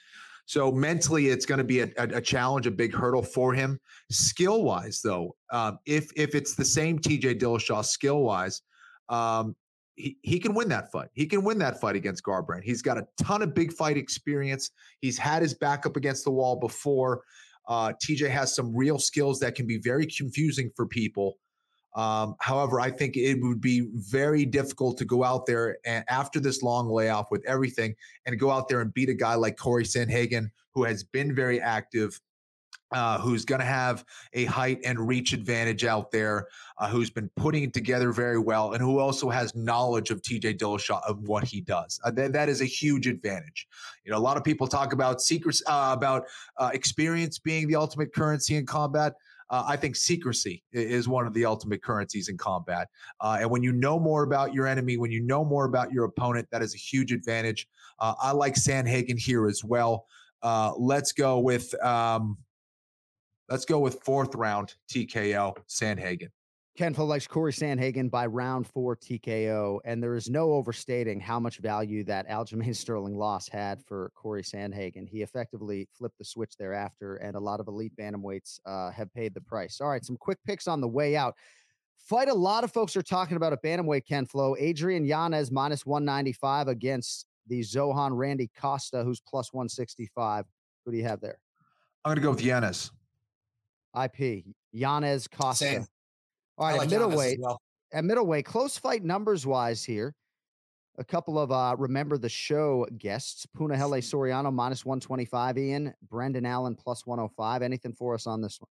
[0.46, 3.78] so mentally, it's going to be a, a, challenge, a big hurdle for him.
[4.10, 8.62] Skill wise, though, um, if if it's the same TJ Dillashaw skill wise,
[9.08, 9.54] um,
[9.96, 11.08] he, he can win that fight.
[11.12, 12.62] He can win that fight against Garbrandt.
[12.62, 14.70] He's got a ton of big fight experience.
[15.00, 17.22] He's had his back up against the wall before.
[17.66, 21.38] Uh, TJ has some real skills that can be very confusing for people.
[21.94, 26.38] Um, however, I think it would be very difficult to go out there and after
[26.38, 27.94] this long layoff with everything
[28.24, 31.60] and go out there and beat a guy like Cory Sandhagen, who has been very
[31.60, 32.20] active,
[32.92, 37.30] uh, who's going to have a height and reach advantage out there, uh, who's been
[37.36, 41.44] putting it together very well, and who also has knowledge of TJ Dillashaw of what
[41.44, 42.00] he does.
[42.04, 43.68] Uh, that, is a huge advantage.
[44.04, 46.24] You know, a lot of people talk about secrets, uh, about
[46.56, 49.14] uh, experience being the ultimate currency in combat.
[49.50, 52.88] Uh, I think secrecy is one of the ultimate currencies in combat.
[53.22, 56.48] And when you know more about your enemy, when you know more about your opponent,
[56.52, 57.66] that is a huge advantage.
[57.98, 60.06] I like Sandhagen here as well.
[60.42, 62.36] Let's go with um,
[63.48, 66.28] let's go with fourth round TKO Sandhagen.
[66.78, 71.40] Ken Flo likes Cory Sandhagen by round four TKO, and there is no overstating how
[71.40, 75.08] much value that Aljamain Sterling loss had for Cory Sandhagen.
[75.08, 79.34] He effectively flipped the switch thereafter, and a lot of elite bantamweights uh, have paid
[79.34, 79.80] the price.
[79.80, 81.34] All right, some quick picks on the way out.
[81.98, 84.54] Fight a lot of folks are talking about a bantamweight Ken Flo.
[84.56, 90.44] Adrian Yanez minus 195 against the Zohan Randy Costa, who's plus 165.
[90.84, 91.40] Who do you have there?
[92.04, 92.92] I'm going to go with Yanez.
[93.96, 95.64] IP Yanez Costa.
[95.64, 95.86] Same.
[96.56, 97.38] All I like at middleweight.
[97.40, 97.60] well.
[97.92, 100.14] At middleweight, close fight numbers wise here.
[100.98, 103.46] A couple of uh remember the show guests.
[103.56, 105.94] Punahele Soriano minus 125, Ian.
[106.10, 107.62] Brendan Allen plus 105.
[107.62, 108.68] Anything for us on this one?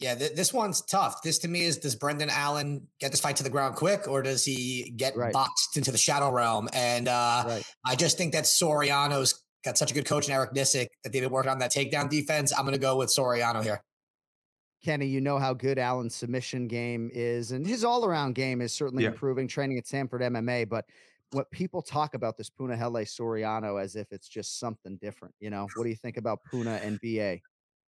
[0.00, 1.22] Yeah, th- this one's tough.
[1.22, 4.22] This to me is does Brendan Allen get this fight to the ground quick or
[4.22, 5.32] does he get Right.
[5.32, 6.68] boxed into the shadow realm?
[6.72, 7.62] And uh, Right.
[7.84, 11.22] I just think that Soriano's got such a good coach in Eric Nicksick that they've
[11.22, 12.52] been working on that takedown defense.
[12.52, 13.82] I'm going to go with Soriano here.
[14.82, 19.04] Kenny, you know how good Allen's submission game is, and his all-around game is certainly
[19.04, 19.10] Yeah.
[19.10, 19.48] improving.
[19.48, 20.86] Training at Sanford MMA, but
[21.32, 25.34] what people talk about this Punahele Soriano as if it's just something different.
[25.40, 27.40] You know, what do you think about Puna and BA?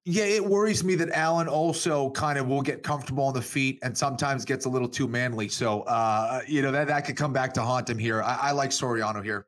[0.05, 3.79] Yeah, it worries me that Allen also kind of will get comfortable on the feet
[3.83, 5.49] and sometimes gets a little too manly.
[5.49, 8.23] So, uh, you know, that, that could come back to haunt him here.
[8.23, 9.47] I, I like Soriano here.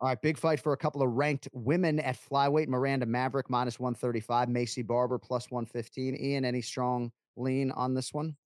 [0.00, 2.68] All right, big fight for a couple of ranked women at flyweight.
[2.68, 6.16] Miranda Maverick minus 135, Maycee Barber plus 115.
[6.16, 8.36] Ian, any strong lean on this one?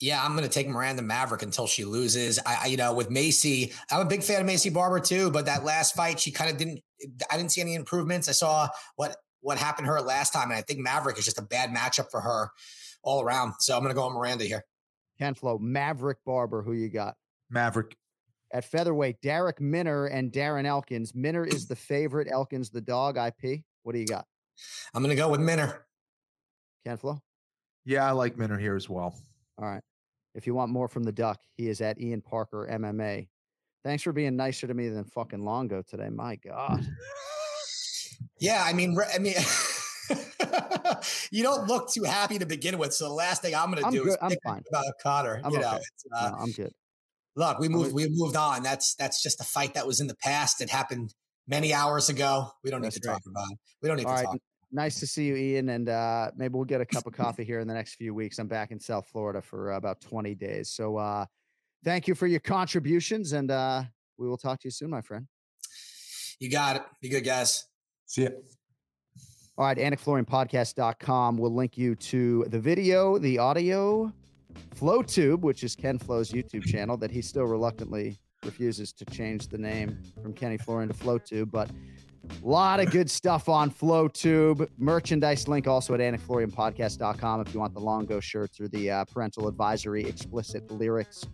[0.00, 2.38] Yeah, I'm going to take Miranda Maverick until she loses.
[2.44, 5.30] I, I, you know, with Maycee, I'm a big fan of Maycee Barber too.
[5.30, 6.80] But that last fight, she kind of didn't.
[7.30, 8.28] I didn't see any improvements.
[8.28, 11.38] I saw what what happened to her last time, and I think Maverick is just
[11.38, 12.50] a bad matchup for her
[13.02, 13.54] all around.
[13.60, 14.64] So I'm going to go with Miranda here.
[15.18, 17.16] Ken Flo, Maverick Barber, who you got?
[17.50, 17.96] Maverick.
[18.54, 21.12] At featherweight, Darrick Minner and Darren Elkins.
[21.12, 23.16] Minner is the favorite, Elkins the dog.
[23.16, 23.62] IP.
[23.82, 24.26] What do you got?
[24.94, 25.84] I'm going to go with Minner.
[26.86, 27.20] Ken Flo?
[27.84, 29.16] Yeah, I like Minner here as well.
[29.58, 29.82] All right.
[30.36, 33.26] If you want more from the Duck, he is at Ian Parker MMA.
[33.82, 36.08] Thanks for being nicer to me than fucking Longo today.
[36.08, 36.86] My God.
[38.38, 39.34] Yeah, I mean, I mean,
[41.32, 42.94] you don't look too happy to begin with.
[42.94, 44.10] So the last thing I'm going to do good.
[44.10, 44.62] is I'm pick fine.
[44.68, 45.40] about Conor.
[45.42, 45.76] I'm you know, okay.
[45.78, 46.72] it's, uh, No, I'm good.
[47.36, 47.92] Look, we moved.
[47.92, 48.62] We moved on.
[48.62, 50.60] That's that's just a fight that was in the past.
[50.60, 51.12] It happened
[51.48, 52.48] many hours ago.
[52.62, 53.14] We don't need That's to right.
[53.14, 53.50] talk about.
[53.50, 53.58] it.
[53.82, 54.26] We don't need All to right.
[54.26, 54.38] talk.
[54.72, 55.68] Nice to see you, Ian.
[55.68, 58.38] And uh, maybe we'll get a cup of coffee here in the next few weeks.
[58.38, 60.70] I'm back in South Florida for uh, about 20 days.
[60.70, 61.26] So uh,
[61.84, 63.32] thank you for your contributions.
[63.32, 63.84] And uh,
[64.18, 65.26] we will talk to you soon, my friend.
[66.40, 66.82] You got it.
[67.00, 67.64] Be good, guys.
[68.06, 68.30] See ya.
[69.56, 74.12] All right, AnikFlorianPodcast.com will link you to the video, the audio,
[74.74, 79.58] FlowTube, which is Ken Flo's YouTube channel that he still reluctantly refuses to change the
[79.58, 81.50] name from Kenny Florian to FlowTube.
[81.50, 81.70] But
[82.42, 84.68] a lot of good stuff on FlowTube.
[84.78, 89.48] Merchandise link also at AnikFlorianPodcast.com if you want the Longo shirts or the uh, parental
[89.48, 91.26] advisory explicit lyrics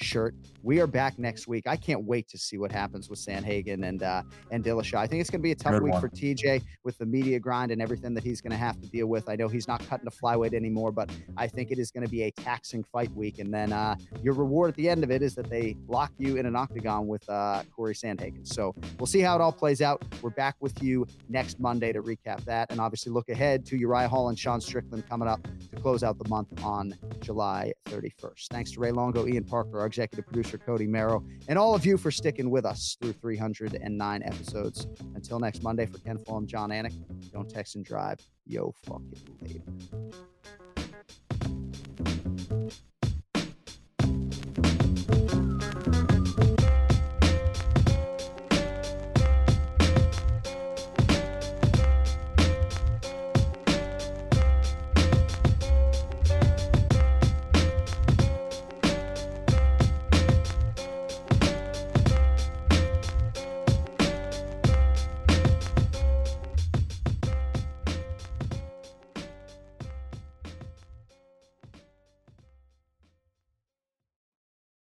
[0.00, 0.34] shirt.
[0.62, 1.66] We are back next week.
[1.66, 4.98] I can't wait to see what happens with Sandhagen and uh, and Dillashaw.
[4.98, 6.00] I think it's going to be a tough Good week one.
[6.00, 9.06] for TJ with the media grind and everything that he's going to have to deal
[9.06, 9.28] with.
[9.28, 12.10] I know he's not cutting a flyweight anymore, but I think it is going to
[12.10, 13.38] be a taxing fight week.
[13.38, 16.36] And then uh, your reward at the end of it is that they lock you
[16.36, 18.46] in an octagon with uh, Cory Sandhagen.
[18.46, 20.04] So we'll see how it all plays out.
[20.22, 24.08] We're back with you next Monday to recap that, and obviously look ahead to Uriah
[24.08, 28.48] Hall and Sean Strickland coming up to close out the month on July 31st.
[28.50, 32.10] Thanks to Ray Longo, Ian Parker, executive producer Cody Merrow, and all of you for
[32.10, 34.86] sticking with us through 309 episodes.
[35.14, 36.94] Until next Monday, for Kenny Florian, Jon Anik,
[37.32, 38.20] don't text and drive.
[38.46, 39.12] Yo, fucking
[39.42, 39.62] later.